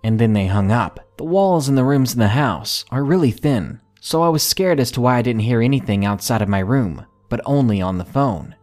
and 0.04 0.20
then 0.20 0.34
they 0.34 0.48
hung 0.48 0.72
up. 0.72 1.00
The 1.18 1.24
walls 1.24 1.68
and 1.68 1.78
the 1.78 1.84
rooms 1.84 2.14
in 2.14 2.20
the 2.20 2.28
house 2.28 2.86
are 2.92 3.04
really 3.04 3.32
thin, 3.32 3.80
so 4.00 4.22
I 4.22 4.30
was 4.30 4.44
scared 4.44 4.80
as 4.80 4.92
to 4.92 5.02
why 5.02 5.18
I 5.18 5.22
didn't 5.22 5.42
hear 5.42 5.62
anything 5.62 6.06
outside 6.06 6.42
of 6.42 6.50
my 6.50 6.60
room, 6.60 7.06
but 7.30 7.42
only 7.46 7.82
on 7.82 7.98
the 7.98 8.06
phone. 8.06 8.56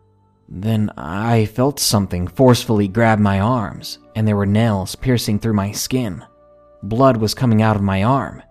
Then 0.49 0.91
I 0.97 1.47
felt 1.47 1.81
something 1.81 2.29
forcefully 2.29 2.87
grab 2.87 3.19
my 3.19 3.41
arms, 3.41 3.99
and 4.15 4.27
there 4.27 4.37
were 4.37 4.47
nails 4.47 4.95
piercing 4.95 5.39
through 5.39 5.55
my 5.55 5.73
skin. 5.73 6.25
Blood 6.83 7.17
was 7.17 7.35
coming 7.35 7.63
out 7.63 7.77
of 7.77 7.83
my 7.83 8.03
arm. 8.03 8.43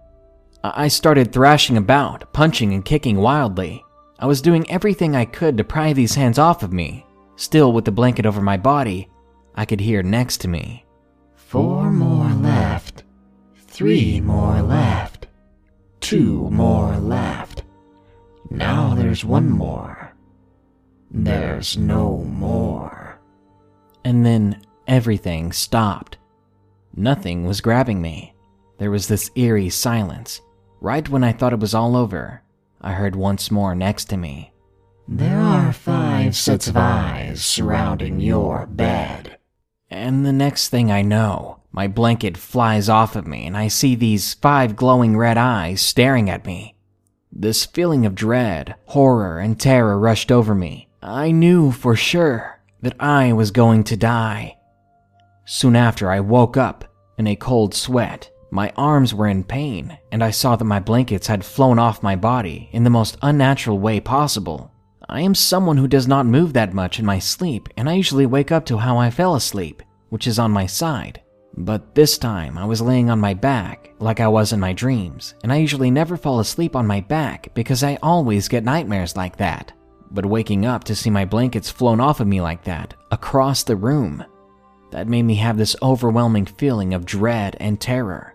Uh, 0.63 0.71
I 0.75 0.87
started 0.87 1.31
thrashing 1.31 1.77
about, 1.77 2.31
punching 2.33 2.73
and 2.73 2.85
kicking 2.85 3.17
wildly. 3.17 3.83
I 4.19 4.25
was 4.25 4.41
doing 4.41 4.69
everything 4.71 5.15
I 5.15 5.25
could 5.25 5.57
to 5.57 5.63
pry 5.63 5.91
these 5.91 6.15
hands 6.15 6.39
off 6.39 6.63
of 6.63 6.71
me. 6.71 7.05
Still, 7.35 7.73
with 7.73 7.83
the 7.83 7.91
blanket 7.91 8.25
over 8.25 8.41
my 8.41 8.57
body, 8.57 9.09
I 9.55 9.65
could 9.65 9.81
hear 9.81 10.01
next 10.01 10.37
to 10.41 10.47
me. 10.47 10.85
Four 11.35 11.91
more 11.91 12.29
left. 12.29 13.03
Three 13.67 14.21
more 14.21 14.61
left. 14.61 15.27
Two 15.99 16.49
more 16.49 16.97
left. 16.97 17.63
Now 18.49 18.93
there's 18.95 19.25
one 19.25 19.49
more. 19.49 20.13
There's 21.11 21.77
no 21.77 22.19
more. 22.19 23.19
And 24.05 24.25
then 24.25 24.61
everything 24.87 25.51
stopped. 25.51 26.17
Nothing 26.95 27.45
was 27.45 27.61
grabbing 27.61 28.01
me. 28.01 28.35
There 28.77 28.91
was 28.91 29.07
this 29.07 29.31
eerie 29.35 29.69
silence. 29.69 30.41
Right 30.83 31.07
when 31.07 31.23
I 31.23 31.31
thought 31.31 31.53
it 31.53 31.61
was 31.61 31.73
all 31.73 31.95
over, 31.95 32.41
I 32.81 32.91
heard 32.91 33.15
once 33.15 33.49
more 33.49 33.73
next 33.73 34.09
to 34.09 34.17
me. 34.17 34.51
There 35.07 35.39
are 35.39 35.71
five 35.71 36.35
sets 36.35 36.67
of 36.67 36.75
eyes 36.75 37.41
surrounding 37.41 38.19
your 38.19 38.65
bed. 38.65 39.37
And 39.89 40.25
the 40.25 40.33
next 40.33 40.67
thing 40.67 40.91
I 40.91 41.01
know, 41.01 41.61
my 41.71 41.87
blanket 41.87 42.35
flies 42.35 42.89
off 42.89 43.15
of 43.15 43.25
me 43.25 43.47
and 43.47 43.55
I 43.55 43.69
see 43.69 43.95
these 43.95 44.33
five 44.33 44.75
glowing 44.75 45.15
red 45.15 45.37
eyes 45.37 45.81
staring 45.81 46.29
at 46.29 46.45
me. 46.45 46.75
This 47.31 47.65
feeling 47.65 48.05
of 48.05 48.13
dread, 48.13 48.75
horror, 48.87 49.39
and 49.39 49.57
terror 49.57 49.97
rushed 49.97 50.33
over 50.33 50.53
me. 50.53 50.89
I 51.01 51.31
knew 51.31 51.71
for 51.71 51.95
sure 51.95 52.59
that 52.81 52.97
I 52.99 53.31
was 53.31 53.51
going 53.51 53.85
to 53.85 53.95
die. 53.95 54.57
Soon 55.45 55.77
after, 55.77 56.11
I 56.11 56.19
woke 56.19 56.57
up 56.57 56.83
in 57.17 57.25
a 57.27 57.37
cold 57.37 57.73
sweat. 57.73 58.29
My 58.53 58.71
arms 58.77 59.15
were 59.15 59.25
in 59.25 59.43
pain, 59.43 59.97
and 60.11 60.23
I 60.23 60.29
saw 60.29 60.55
that 60.55 60.63
my 60.63 60.79
blankets 60.79 61.25
had 61.25 61.43
flown 61.43 61.79
off 61.79 62.03
my 62.03 62.15
body 62.15 62.69
in 62.71 62.83
the 62.83 62.89
most 62.91 63.17
unnatural 63.23 63.79
way 63.79 63.99
possible. 63.99 64.71
I 65.09 65.21
am 65.21 65.33
someone 65.33 65.77
who 65.77 65.87
does 65.87 66.07
not 66.07 66.27
move 66.27 66.53
that 66.53 66.71
much 66.71 66.99
in 66.99 67.05
my 67.05 67.17
sleep, 67.17 67.67
and 67.77 67.89
I 67.89 67.93
usually 67.93 68.27
wake 68.27 68.51
up 68.51 68.63
to 68.67 68.77
how 68.77 68.99
I 68.99 69.09
fell 69.09 69.33
asleep, 69.33 69.81
which 70.09 70.27
is 70.27 70.37
on 70.37 70.51
my 70.51 70.67
side. 70.67 71.19
But 71.57 71.95
this 71.95 72.19
time, 72.19 72.59
I 72.59 72.65
was 72.65 72.79
laying 72.79 73.09
on 73.09 73.19
my 73.19 73.33
back, 73.33 73.91
like 73.97 74.19
I 74.19 74.27
was 74.27 74.53
in 74.53 74.59
my 74.59 74.71
dreams, 74.71 75.33
and 75.41 75.51
I 75.51 75.55
usually 75.55 75.89
never 75.89 76.15
fall 76.15 76.39
asleep 76.39 76.75
on 76.75 76.85
my 76.85 77.01
back 77.01 77.55
because 77.55 77.83
I 77.83 77.97
always 78.03 78.47
get 78.47 78.63
nightmares 78.63 79.17
like 79.17 79.35
that. 79.37 79.71
But 80.11 80.27
waking 80.27 80.67
up 80.67 80.83
to 80.83 80.95
see 80.95 81.09
my 81.09 81.25
blankets 81.25 81.71
flown 81.71 81.99
off 81.99 82.19
of 82.19 82.27
me 82.27 82.39
like 82.39 82.65
that, 82.65 82.93
across 83.09 83.63
the 83.63 83.75
room, 83.75 84.23
that 84.91 85.07
made 85.07 85.23
me 85.23 85.33
have 85.37 85.57
this 85.57 85.75
overwhelming 85.81 86.45
feeling 86.45 86.93
of 86.93 87.03
dread 87.03 87.57
and 87.59 87.81
terror. 87.81 88.32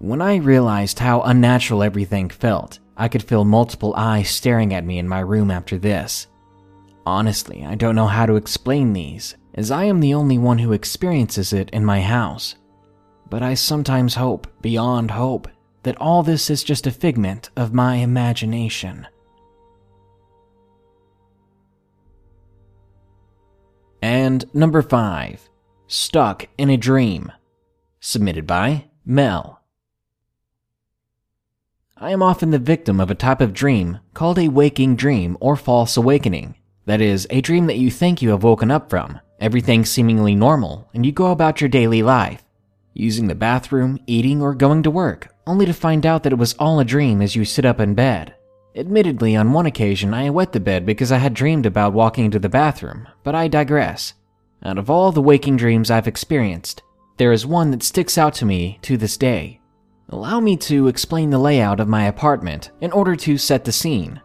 When 0.00 0.22
I 0.22 0.36
realized 0.36 0.98
how 0.98 1.20
unnatural 1.20 1.82
everything 1.82 2.30
felt, 2.30 2.78
I 2.96 3.06
could 3.08 3.22
feel 3.22 3.44
multiple 3.44 3.92
eyes 3.94 4.30
staring 4.30 4.72
at 4.72 4.86
me 4.86 4.98
in 4.98 5.06
my 5.06 5.20
room 5.20 5.50
after 5.50 5.76
this. 5.76 6.26
Honestly, 7.04 7.66
I 7.66 7.74
don't 7.74 7.96
know 7.96 8.06
how 8.06 8.24
to 8.24 8.36
explain 8.36 8.94
these, 8.94 9.36
as 9.52 9.70
I 9.70 9.84
am 9.84 10.00
the 10.00 10.14
only 10.14 10.38
one 10.38 10.56
who 10.56 10.72
experiences 10.72 11.52
it 11.52 11.68
in 11.68 11.84
my 11.84 12.00
house. 12.00 12.54
But 13.28 13.42
I 13.42 13.52
sometimes 13.52 14.14
hope, 14.14 14.46
beyond 14.62 15.10
hope, 15.10 15.48
that 15.82 16.00
all 16.00 16.22
this 16.22 16.48
is 16.48 16.64
just 16.64 16.86
a 16.86 16.90
figment 16.90 17.50
of 17.54 17.74
my 17.74 17.96
imagination. 17.96 19.06
And 24.00 24.46
number 24.54 24.80
5 24.80 25.46
Stuck 25.88 26.48
in 26.56 26.70
a 26.70 26.78
Dream. 26.78 27.30
Submitted 28.00 28.46
by 28.46 28.86
Mel. 29.04 29.59
I 32.02 32.12
am 32.12 32.22
often 32.22 32.48
the 32.48 32.58
victim 32.58 32.98
of 32.98 33.10
a 33.10 33.14
type 33.14 33.42
of 33.42 33.52
dream 33.52 33.98
called 34.14 34.38
a 34.38 34.48
waking 34.48 34.96
dream 34.96 35.36
or 35.38 35.54
false 35.54 35.98
awakening. 35.98 36.54
That 36.86 37.02
is, 37.02 37.26
a 37.28 37.42
dream 37.42 37.66
that 37.66 37.76
you 37.76 37.90
think 37.90 38.22
you 38.22 38.30
have 38.30 38.42
woken 38.42 38.70
up 38.70 38.88
from, 38.88 39.20
everything 39.38 39.84
seemingly 39.84 40.34
normal, 40.34 40.88
and 40.94 41.04
you 41.04 41.12
go 41.12 41.30
about 41.30 41.60
your 41.60 41.68
daily 41.68 42.02
life, 42.02 42.42
using 42.94 43.26
the 43.26 43.34
bathroom, 43.34 43.98
eating, 44.06 44.40
or 44.40 44.54
going 44.54 44.82
to 44.84 44.90
work, 44.90 45.34
only 45.46 45.66
to 45.66 45.74
find 45.74 46.06
out 46.06 46.22
that 46.22 46.32
it 46.32 46.38
was 46.38 46.54
all 46.54 46.80
a 46.80 46.86
dream 46.86 47.20
as 47.20 47.36
you 47.36 47.44
sit 47.44 47.66
up 47.66 47.78
in 47.80 47.92
bed. 47.92 48.34
Admittedly, 48.74 49.36
on 49.36 49.52
one 49.52 49.66
occasion, 49.66 50.14
I 50.14 50.30
wet 50.30 50.52
the 50.52 50.58
bed 50.58 50.86
because 50.86 51.12
I 51.12 51.18
had 51.18 51.34
dreamed 51.34 51.66
about 51.66 51.92
walking 51.92 52.24
into 52.24 52.38
the 52.38 52.48
bathroom, 52.48 53.08
but 53.22 53.34
I 53.34 53.46
digress. 53.46 54.14
Out 54.64 54.78
of 54.78 54.88
all 54.88 55.12
the 55.12 55.20
waking 55.20 55.58
dreams 55.58 55.90
I've 55.90 56.08
experienced, 56.08 56.82
there 57.18 57.30
is 57.30 57.44
one 57.44 57.70
that 57.72 57.82
sticks 57.82 58.16
out 58.16 58.32
to 58.36 58.46
me 58.46 58.78
to 58.80 58.96
this 58.96 59.18
day. 59.18 59.59
Allow 60.12 60.40
me 60.40 60.56
to 60.56 60.88
explain 60.88 61.30
the 61.30 61.38
layout 61.38 61.78
of 61.78 61.86
my 61.86 62.06
apartment 62.06 62.72
in 62.80 62.90
order 62.90 63.14
to 63.14 63.38
set 63.38 63.64
the 63.64 63.70
scene. 63.70 64.20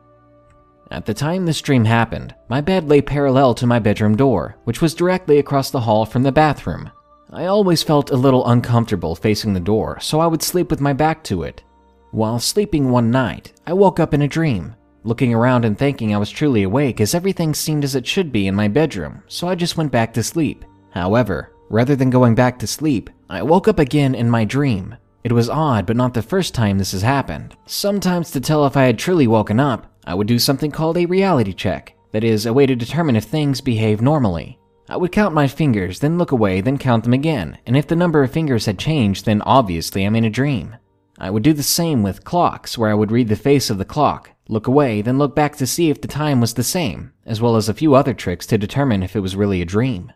At 0.89 1.05
the 1.05 1.13
time 1.13 1.45
this 1.45 1.61
dream 1.61 1.85
happened, 1.85 2.33
my 2.49 2.59
bed 2.59 2.89
lay 2.89 3.01
parallel 3.01 3.53
to 3.55 3.67
my 3.67 3.77
bedroom 3.77 4.15
door, 4.15 4.55
which 4.63 4.81
was 4.81 4.95
directly 4.95 5.37
across 5.37 5.69
the 5.69 5.81
hall 5.81 6.05
from 6.05 6.23
the 6.23 6.31
bathroom. 6.31 6.89
I 7.31 7.45
always 7.45 7.83
felt 7.83 8.09
a 8.09 8.15
little 8.17 8.47
uncomfortable 8.47 9.15
facing 9.15 9.53
the 9.53 9.59
door, 9.59 9.99
so 9.99 10.19
I 10.19 10.27
would 10.27 10.41
sleep 10.41 10.71
with 10.71 10.81
my 10.81 10.93
back 10.93 11.23
to 11.25 11.43
it. 11.43 11.63
While 12.11 12.39
sleeping 12.39 12.89
one 12.89 13.11
night, 13.11 13.53
I 13.67 13.73
woke 13.73 13.99
up 13.99 14.13
in 14.13 14.23
a 14.23 14.27
dream, 14.27 14.75
looking 15.03 15.35
around 15.35 15.65
and 15.65 15.77
thinking 15.77 16.15
I 16.15 16.17
was 16.17 16.31
truly 16.31 16.63
awake 16.63 16.99
as 16.99 17.13
everything 17.13 17.53
seemed 17.53 17.83
as 17.83 17.93
it 17.93 18.07
should 18.07 18.31
be 18.31 18.47
in 18.47 18.55
my 18.55 18.67
bedroom, 18.67 19.21
so 19.27 19.47
I 19.47 19.53
just 19.53 19.77
went 19.77 19.91
back 19.91 20.13
to 20.13 20.23
sleep. 20.23 20.65
However, 20.91 21.51
rather 21.69 21.95
than 21.95 22.09
going 22.09 22.33
back 22.33 22.57
to 22.59 22.67
sleep, 22.67 23.11
I 23.29 23.43
woke 23.43 23.67
up 23.67 23.77
again 23.77 24.15
in 24.15 24.29
my 24.29 24.45
dream. 24.45 24.95
It 25.25 25.33
was 25.33 25.49
odd, 25.49 25.87
but 25.87 25.97
not 25.97 26.13
the 26.13 26.21
first 26.21 26.53
time 26.53 26.77
this 26.77 26.91
has 26.91 27.01
happened. 27.01 27.57
Sometimes, 27.65 28.29
to 28.29 28.39
tell 28.39 28.63
if 28.67 28.77
I 28.77 28.83
had 28.83 28.99
truly 28.99 29.25
woken 29.25 29.59
up, 29.59 29.91
I 30.05 30.13
would 30.13 30.27
do 30.27 30.37
something 30.37 30.69
called 30.69 30.97
a 30.97 31.07
reality 31.07 31.51
check 31.51 31.95
that 32.11 32.23
is, 32.23 32.45
a 32.45 32.53
way 32.53 32.67
to 32.67 32.75
determine 32.75 33.15
if 33.15 33.23
things 33.23 33.59
behave 33.59 34.03
normally. 34.03 34.59
I 34.87 34.97
would 34.97 35.11
count 35.11 35.33
my 35.33 35.47
fingers, 35.47 35.99
then 35.99 36.19
look 36.19 36.31
away, 36.31 36.61
then 36.61 36.77
count 36.77 37.05
them 37.05 37.13
again, 37.13 37.57
and 37.65 37.75
if 37.75 37.87
the 37.87 37.95
number 37.95 38.21
of 38.21 38.29
fingers 38.29 38.67
had 38.67 38.77
changed, 38.77 39.25
then 39.25 39.41
obviously 39.41 40.03
I'm 40.03 40.15
in 40.15 40.25
a 40.25 40.29
dream. 40.29 40.75
I 41.17 41.31
would 41.31 41.41
do 41.41 41.53
the 41.53 41.63
same 41.63 42.03
with 42.03 42.23
clocks, 42.23 42.77
where 42.77 42.91
I 42.91 42.93
would 42.93 43.11
read 43.11 43.27
the 43.27 43.35
face 43.35 43.71
of 43.71 43.79
the 43.79 43.83
clock, 43.83 44.29
look 44.47 44.67
away, 44.67 45.01
then 45.01 45.17
look 45.17 45.35
back 45.35 45.55
to 45.55 45.65
see 45.65 45.89
if 45.89 46.01
the 46.01 46.07
time 46.07 46.39
was 46.39 46.53
the 46.53 46.63
same, 46.63 47.13
as 47.25 47.41
well 47.41 47.55
as 47.55 47.67
a 47.67 47.73
few 47.73 47.95
other 47.95 48.13
tricks 48.13 48.45
to 48.45 48.59
determine 48.59 49.01
if 49.01 49.15
it 49.15 49.21
was 49.21 49.35
really 49.35 49.59
a 49.63 49.65
dream. 49.65 50.11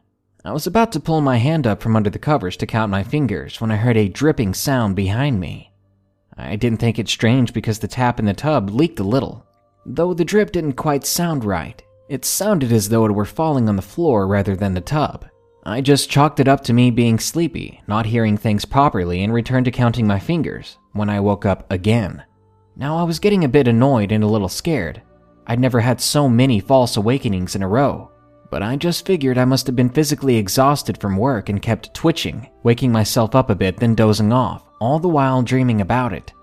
I 0.45 0.53
was 0.53 0.65
about 0.65 0.93
to 0.93 1.01
pull 1.01 1.19
my 1.19 1.35
hand 1.35 1.67
up 1.67 1.81
from 1.81 1.97
under 1.97 2.09
the 2.09 2.17
covers 2.17 2.55
to 2.57 2.65
count 2.65 2.89
my 2.89 3.03
fingers 3.03 3.59
when 3.59 3.71
I 3.71 3.75
heard 3.75 3.97
a 3.97 4.07
dripping 4.07 4.53
sound 4.53 4.95
behind 4.95 5.37
me. 5.37 5.73
I 6.37 6.55
didn't 6.55 6.79
think 6.79 6.97
it 6.97 7.09
strange 7.09 7.51
because 7.51 7.79
the 7.79 7.89
tap 7.89 8.19
in 8.19 8.25
the 8.25 8.33
tub 8.33 8.69
leaked 8.69 9.01
a 9.01 9.03
little. 9.03 9.45
Though 9.85 10.13
the 10.13 10.23
drip 10.23 10.53
didn't 10.53 10.73
quite 10.73 11.05
sound 11.05 11.43
right, 11.43 11.83
it 12.07 12.23
sounded 12.23 12.71
as 12.71 12.87
though 12.87 13.05
it 13.05 13.11
were 13.11 13.25
falling 13.25 13.67
on 13.67 13.75
the 13.75 13.81
floor 13.81 14.27
rather 14.27 14.55
than 14.55 14.73
the 14.73 14.81
tub. 14.81 15.25
I 15.65 15.81
just 15.81 16.09
chalked 16.09 16.39
it 16.39 16.47
up 16.47 16.63
to 16.63 16.73
me 16.73 16.89
being 16.89 17.19
sleepy, 17.19 17.81
not 17.85 18.05
hearing 18.05 18.37
things 18.37 18.63
properly, 18.63 19.21
and 19.23 19.33
returned 19.33 19.65
to 19.65 19.71
counting 19.71 20.07
my 20.07 20.19
fingers 20.19 20.77
when 20.93 21.09
I 21.09 21.19
woke 21.19 21.45
up 21.45 21.69
again. 21.69 22.23
Now 22.77 22.95
I 22.95 23.03
was 23.03 23.19
getting 23.19 23.43
a 23.43 23.49
bit 23.49 23.67
annoyed 23.67 24.13
and 24.13 24.23
a 24.23 24.27
little 24.27 24.47
scared. 24.47 25.01
I'd 25.47 25.59
never 25.59 25.81
had 25.81 25.99
so 25.99 26.29
many 26.29 26.61
false 26.61 26.95
awakenings 26.95 27.55
in 27.55 27.61
a 27.61 27.67
row, 27.67 28.09
but 28.49 28.63
I 28.63 28.75
just 28.75 29.05
figured 29.05 29.37
I 29.37 29.45
must 29.45 29.67
have 29.67 29.75
been 29.75 29.89
physically 29.89 30.37
exhausted 30.37 30.99
from 30.99 31.17
work 31.17 31.49
and 31.49 31.61
kept 31.61 31.93
twitching, 31.93 32.49
waking 32.63 32.91
myself 32.91 33.35
up 33.35 33.49
a 33.49 33.55
bit, 33.55 33.77
then 33.77 33.95
dozing 33.95 34.33
off, 34.33 34.63
all 34.79 34.99
the 34.99 35.07
while 35.07 35.41
dreaming 35.41 35.81
about 35.81 36.13
it. 36.13 36.33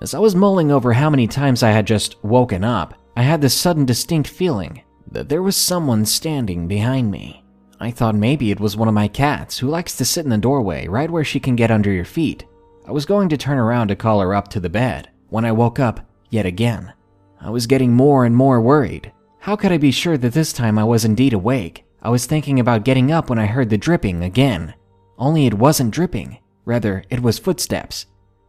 As 0.00 0.14
I 0.14 0.18
was 0.18 0.34
mulling 0.34 0.70
over 0.70 0.92
how 0.92 1.10
many 1.10 1.26
times 1.26 1.62
I 1.62 1.70
had 1.70 1.86
just 1.86 2.22
woken 2.24 2.62
up, 2.62 2.94
I 3.16 3.22
had 3.22 3.40
this 3.40 3.54
sudden 3.54 3.84
distinct 3.84 4.28
feeling 4.28 4.82
that 5.10 5.28
there 5.28 5.42
was 5.42 5.56
someone 5.56 6.04
standing 6.04 6.68
behind 6.68 7.10
me. 7.10 7.44
I 7.80 7.90
thought 7.90 8.14
maybe 8.14 8.50
it 8.50 8.60
was 8.60 8.76
one 8.76 8.88
of 8.88 8.94
my 8.94 9.08
cats 9.08 9.58
who 9.58 9.68
likes 9.68 9.96
to 9.96 10.04
sit 10.04 10.24
in 10.24 10.30
the 10.30 10.38
doorway 10.38 10.86
right 10.88 11.10
where 11.10 11.24
she 11.24 11.40
can 11.40 11.56
get 11.56 11.70
under 11.70 11.90
your 11.90 12.04
feet. 12.04 12.44
I 12.86 12.92
was 12.92 13.06
going 13.06 13.28
to 13.30 13.36
turn 13.36 13.58
around 13.58 13.88
to 13.88 13.96
call 13.96 14.20
her 14.20 14.34
up 14.34 14.48
to 14.48 14.60
the 14.60 14.68
bed 14.68 15.10
when 15.28 15.44
I 15.44 15.52
woke 15.52 15.78
up 15.78 16.00
yet 16.30 16.46
again. 16.46 16.92
I 17.40 17.50
was 17.50 17.66
getting 17.66 17.92
more 17.92 18.24
and 18.24 18.34
more 18.34 18.60
worried. 18.60 19.12
How 19.40 19.56
could 19.56 19.72
I 19.72 19.78
be 19.78 19.90
sure 19.90 20.18
that 20.18 20.32
this 20.32 20.52
time 20.52 20.78
I 20.78 20.84
was 20.84 21.04
indeed 21.04 21.32
awake? 21.32 21.84
I 22.02 22.10
was 22.10 22.26
thinking 22.26 22.60
about 22.60 22.84
getting 22.84 23.10
up 23.10 23.30
when 23.30 23.38
I 23.38 23.46
heard 23.46 23.70
the 23.70 23.78
dripping 23.78 24.22
again. 24.22 24.74
Only 25.16 25.46
it 25.46 25.54
wasn't 25.54 25.92
dripping, 25.92 26.38
rather, 26.64 27.04
it 27.10 27.20
was 27.20 27.38
footsteps. 27.38 28.06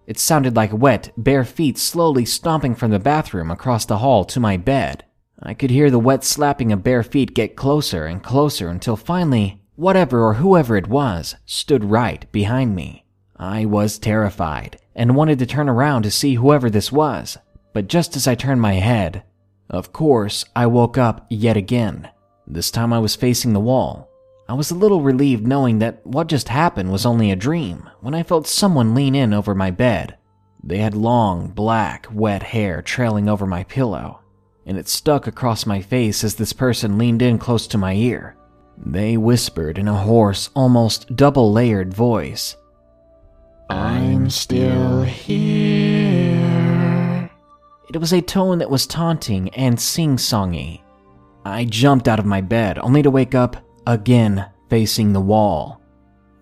It 0.07 0.19
sounded 0.19 0.55
like 0.55 0.73
wet, 0.73 1.11
bare 1.17 1.45
feet 1.45 1.77
slowly 1.77 2.25
stomping 2.25 2.75
from 2.75 2.91
the 2.91 2.99
bathroom 2.99 3.51
across 3.51 3.85
the 3.85 3.99
hall 3.99 4.25
to 4.25 4.39
my 4.39 4.57
bed. 4.57 5.05
I 5.41 5.53
could 5.53 5.69
hear 5.69 5.89
the 5.89 5.99
wet 5.99 6.23
slapping 6.23 6.71
of 6.71 6.83
bare 6.83 7.03
feet 7.03 7.33
get 7.33 7.55
closer 7.55 8.05
and 8.05 8.21
closer 8.21 8.67
until 8.67 8.97
finally, 8.97 9.61
whatever 9.75 10.23
or 10.23 10.33
whoever 10.33 10.75
it 10.75 10.87
was 10.87 11.35
stood 11.45 11.85
right 11.85 12.29
behind 12.31 12.75
me. 12.75 13.05
I 13.37 13.65
was 13.65 13.97
terrified 13.97 14.77
and 14.95 15.15
wanted 15.15 15.39
to 15.39 15.45
turn 15.45 15.69
around 15.69 16.03
to 16.03 16.11
see 16.11 16.35
whoever 16.35 16.69
this 16.69 16.91
was, 16.91 17.37
but 17.71 17.87
just 17.87 18.17
as 18.17 18.27
I 18.27 18.35
turned 18.35 18.61
my 18.61 18.73
head, 18.73 19.23
of 19.69 19.93
course, 19.93 20.45
I 20.55 20.65
woke 20.65 20.97
up 20.97 21.25
yet 21.29 21.57
again. 21.57 22.09
This 22.47 22.71
time 22.71 22.91
I 22.91 22.99
was 22.99 23.15
facing 23.15 23.53
the 23.53 23.59
wall. 23.59 24.09
I 24.47 24.53
was 24.53 24.71
a 24.71 24.75
little 24.75 25.01
relieved 25.01 25.45
knowing 25.45 25.79
that 25.79 26.05
what 26.05 26.27
just 26.27 26.49
happened 26.49 26.91
was 26.91 27.05
only 27.05 27.31
a 27.31 27.35
dream 27.35 27.89
when 28.01 28.15
I 28.15 28.23
felt 28.23 28.47
someone 28.47 28.95
lean 28.95 29.13
in 29.13 29.33
over 29.33 29.53
my 29.53 29.69
bed. 29.69 30.17
They 30.63 30.79
had 30.79 30.95
long, 30.95 31.49
black, 31.49 32.07
wet 32.11 32.41
hair 32.43 32.81
trailing 32.81 33.29
over 33.29 33.45
my 33.45 33.63
pillow, 33.63 34.21
and 34.65 34.77
it 34.77 34.87
stuck 34.87 35.27
across 35.27 35.65
my 35.65 35.81
face 35.81 36.23
as 36.23 36.35
this 36.35 36.53
person 36.53 36.97
leaned 36.97 37.21
in 37.21 37.37
close 37.37 37.67
to 37.67 37.77
my 37.77 37.93
ear. 37.93 38.35
They 38.77 39.17
whispered 39.17 39.77
in 39.77 39.87
a 39.87 39.97
hoarse, 39.97 40.49
almost 40.55 41.15
double 41.15 41.51
layered 41.51 41.93
voice 41.93 42.55
I'm 43.69 44.31
still 44.31 45.03
here. 45.03 46.68
It 47.91 47.97
was 47.97 48.13
a 48.13 48.21
tone 48.21 48.59
that 48.59 48.69
was 48.69 48.85
taunting 48.85 49.49
and 49.49 49.79
sing 49.79 50.17
songy. 50.17 50.81
I 51.43 51.65
jumped 51.65 52.07
out 52.07 52.19
of 52.19 52.25
my 52.25 52.39
bed 52.39 52.77
only 52.77 53.01
to 53.01 53.09
wake 53.09 53.33
up 53.33 53.57
again 53.87 54.45
facing 54.69 55.11
the 55.11 55.21
wall. 55.21 55.81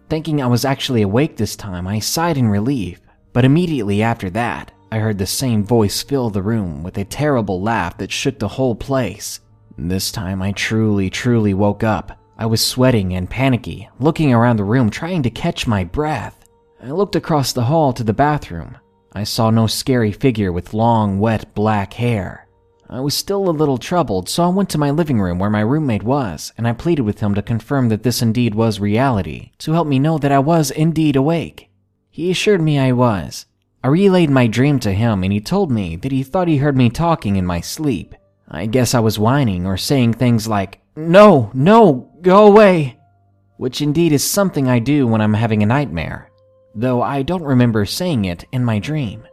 Thinking 0.10 0.42
I 0.42 0.48
was 0.48 0.66
actually 0.66 1.04
awake 1.04 1.38
this 1.38 1.56
time, 1.56 1.88
I 1.88 2.00
sighed 2.00 2.38
in 2.38 2.50
relief, 2.50 3.00
but 3.32 3.46
immediately 3.46 4.04
after 4.04 4.30
that, 4.32 4.74
I 4.92 5.00
heard 5.00 5.18
the 5.18 5.26
same 5.26 5.64
voice 5.64 6.04
fill 6.04 6.30
the 6.30 6.42
room 6.42 6.84
with 6.84 6.98
a 6.98 7.06
terrible 7.06 7.62
laugh 7.62 7.98
that 7.98 8.12
shook 8.12 8.40
the 8.40 8.48
whole 8.50 8.76
place. 8.76 9.40
This 9.78 10.12
time 10.12 10.42
I 10.42 10.52
truly, 10.52 11.10
truly 11.10 11.54
woke 11.54 11.84
up. 11.84 12.20
I 12.38 12.46
was 12.46 12.66
sweating 12.66 13.14
and 13.14 13.30
panicky, 13.30 13.88
looking 14.00 14.34
around 14.34 14.58
the 14.58 14.66
room 14.66 14.90
trying 14.90 15.24
to 15.24 15.30
catch 15.30 15.66
my 15.66 15.86
breath. 15.86 16.46
I 16.84 16.92
looked 16.92 17.16
across 17.16 17.54
the 17.54 17.64
hall 17.64 17.94
to 17.94 18.04
the 18.04 18.14
bathroom. 18.14 18.78
I 19.18 19.24
saw 19.24 19.50
no 19.50 19.66
scary 19.66 20.12
figure 20.12 20.52
with 20.52 20.76
long, 20.76 21.20
wet 21.20 21.56
black 21.56 21.94
hair. 21.94 22.48
I 22.88 23.00
was 23.00 23.16
still 23.16 23.50
a 23.50 23.60
little 23.60 23.80
troubled, 23.80 24.30
so 24.30 24.44
I 24.44 24.50
went 24.50 24.70
to 24.70 24.78
my 24.78 24.92
living 24.92 25.20
room 25.20 25.40
where 25.40 25.50
my 25.50 25.62
roommate 25.62 26.04
was, 26.04 26.54
and 26.56 26.68
I 26.68 26.74
pleaded 26.74 27.02
with 27.02 27.20
him 27.20 27.34
to 27.34 27.42
confirm 27.42 27.90
that 27.90 28.04
this 28.04 28.22
indeed 28.22 28.54
was 28.54 28.80
reality, 28.80 29.54
to 29.58 29.72
help 29.72 29.88
me 29.88 29.98
know 29.98 30.20
that 30.20 30.32
I 30.32 30.38
was 30.38 30.70
indeed 30.70 31.16
awake. 31.16 31.72
He 32.12 32.30
assured 32.30 32.62
me 32.62 32.78
I 32.78 32.92
was. 32.92 33.48
I 33.84 33.88
relayed 33.88 34.30
my 34.30 34.46
dream 34.46 34.80
to 34.82 34.94
him, 34.94 35.24
and 35.24 35.34
he 35.34 35.42
told 35.42 35.72
me 35.72 35.96
that 35.96 36.12
he 36.12 36.22
thought 36.22 36.48
he 36.48 36.58
heard 36.58 36.78
me 36.78 36.92
talking 36.92 37.38
in 37.38 37.46
my 37.48 37.60
sleep. 37.60 38.14
I 38.48 38.68
guess 38.68 38.94
I 38.94 39.00
was 39.00 39.18
whining 39.18 39.66
or 39.66 39.78
saying 39.78 40.14
things 40.14 40.48
like, 40.48 40.80
No, 40.96 41.50
no, 41.56 42.12
go 42.22 42.46
away, 42.46 43.00
which 43.56 43.82
indeed 43.82 44.12
is 44.12 44.24
something 44.24 44.68
I 44.68 44.78
do 44.78 45.08
when 45.08 45.22
I'm 45.22 45.34
having 45.34 45.64
a 45.64 45.66
nightmare 45.66 46.30
though 46.78 47.02
I 47.02 47.24
don't 47.24 47.44
remember 47.44 47.86
saying 47.86 48.26
it 48.26 48.46
in 48.52 48.64
my 48.64 48.78
dream. 48.78 49.28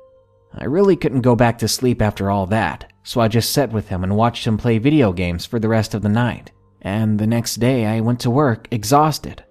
I 0.57 0.65
really 0.65 0.97
couldn't 0.97 1.21
go 1.21 1.37
back 1.37 1.59
to 1.59 1.69
sleep 1.69 2.01
after 2.01 2.31
all 2.31 2.47
that, 2.47 2.91
so 3.03 3.21
I 3.21 3.29
just 3.29 3.53
sat 3.53 3.71
with 3.71 3.89
him 3.89 4.03
and 4.03 4.17
watched 4.17 4.47
him 4.47 4.57
play 4.57 4.79
video 4.79 5.13
games 5.13 5.45
for 5.45 5.59
the 5.59 5.69
rest 5.69 5.93
of 5.95 6.01
the 6.01 6.09
night. 6.09 6.53
And 6.81 7.19
the 7.19 7.27
next 7.27 7.57
day 7.57 7.85
I 7.85 8.01
went 8.01 8.21
to 8.21 8.31
work 8.31 8.67
exhausted. 8.71 9.45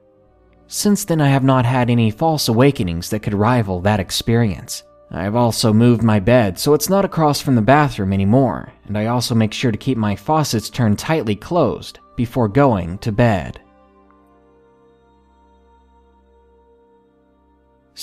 Since 0.67 1.05
then, 1.05 1.21
I 1.21 1.27
have 1.27 1.43
not 1.43 1.65
had 1.65 1.91
any 1.91 2.09
false 2.09 2.47
awakenings 2.47 3.09
that 3.11 3.19
could 3.19 3.35
rival 3.35 3.79
that 3.81 3.99
experience. 3.99 4.83
I've 5.11 5.35
also 5.35 5.71
moved 5.71 6.01
my 6.01 6.19
bed 6.19 6.57
so 6.57 6.73
it's 6.73 6.89
not 6.89 7.05
across 7.05 7.41
from 7.41 7.53
the 7.53 7.61
bathroom 7.61 8.11
anymore, 8.11 8.73
and 8.87 8.97
I 8.97 9.05
also 9.05 9.35
make 9.35 9.53
sure 9.53 9.71
to 9.71 9.77
keep 9.77 9.97
my 9.99 10.15
faucets 10.15 10.71
turned 10.71 10.97
tightly 10.97 11.35
closed 11.35 11.99
before 12.15 12.47
going 12.47 12.97
to 12.99 13.11
bed. 13.11 13.61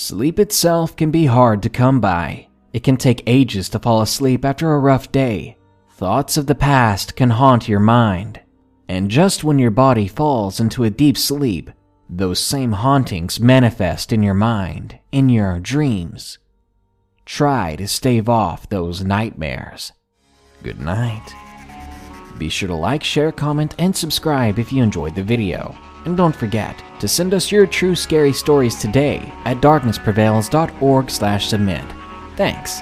Sleep 0.01 0.39
itself 0.39 0.95
can 0.95 1.11
be 1.11 1.27
hard 1.27 1.61
to 1.61 1.69
come 1.69 2.01
by. 2.01 2.47
It 2.73 2.83
can 2.83 2.97
take 2.97 3.21
ages 3.27 3.69
to 3.69 3.77
fall 3.77 4.01
asleep 4.01 4.43
after 4.43 4.73
a 4.73 4.79
rough 4.79 5.11
day. 5.11 5.57
Thoughts 5.91 6.37
of 6.37 6.47
the 6.47 6.55
past 6.55 7.15
can 7.15 7.29
haunt 7.29 7.69
your 7.69 7.79
mind. 7.79 8.41
And 8.89 9.11
just 9.11 9.43
when 9.43 9.59
your 9.59 9.69
body 9.69 10.07
falls 10.07 10.59
into 10.59 10.85
a 10.85 10.89
deep 10.89 11.19
sleep, 11.19 11.69
those 12.09 12.39
same 12.39 12.71
hauntings 12.71 13.39
manifest 13.39 14.11
in 14.11 14.23
your 14.23 14.33
mind, 14.33 14.97
in 15.11 15.29
your 15.29 15.59
dreams. 15.59 16.39
Try 17.23 17.75
to 17.75 17.87
stave 17.87 18.27
off 18.27 18.67
those 18.69 19.03
nightmares. 19.03 19.91
Good 20.63 20.79
night. 20.79 21.35
Be 22.39 22.49
sure 22.49 22.69
to 22.69 22.75
like, 22.75 23.03
share, 23.03 23.31
comment, 23.31 23.75
and 23.77 23.95
subscribe 23.95 24.57
if 24.57 24.73
you 24.73 24.81
enjoyed 24.81 25.13
the 25.13 25.21
video. 25.21 25.77
And 26.05 26.17
don't 26.17 26.35
forget 26.35 26.83
to 26.99 27.07
send 27.07 27.33
us 27.33 27.51
your 27.51 27.65
true 27.65 27.95
scary 27.95 28.33
stories 28.33 28.75
today 28.75 29.33
at 29.45 29.61
darknessprevails.org/submit. 29.61 31.85
Thanks. 32.35 32.81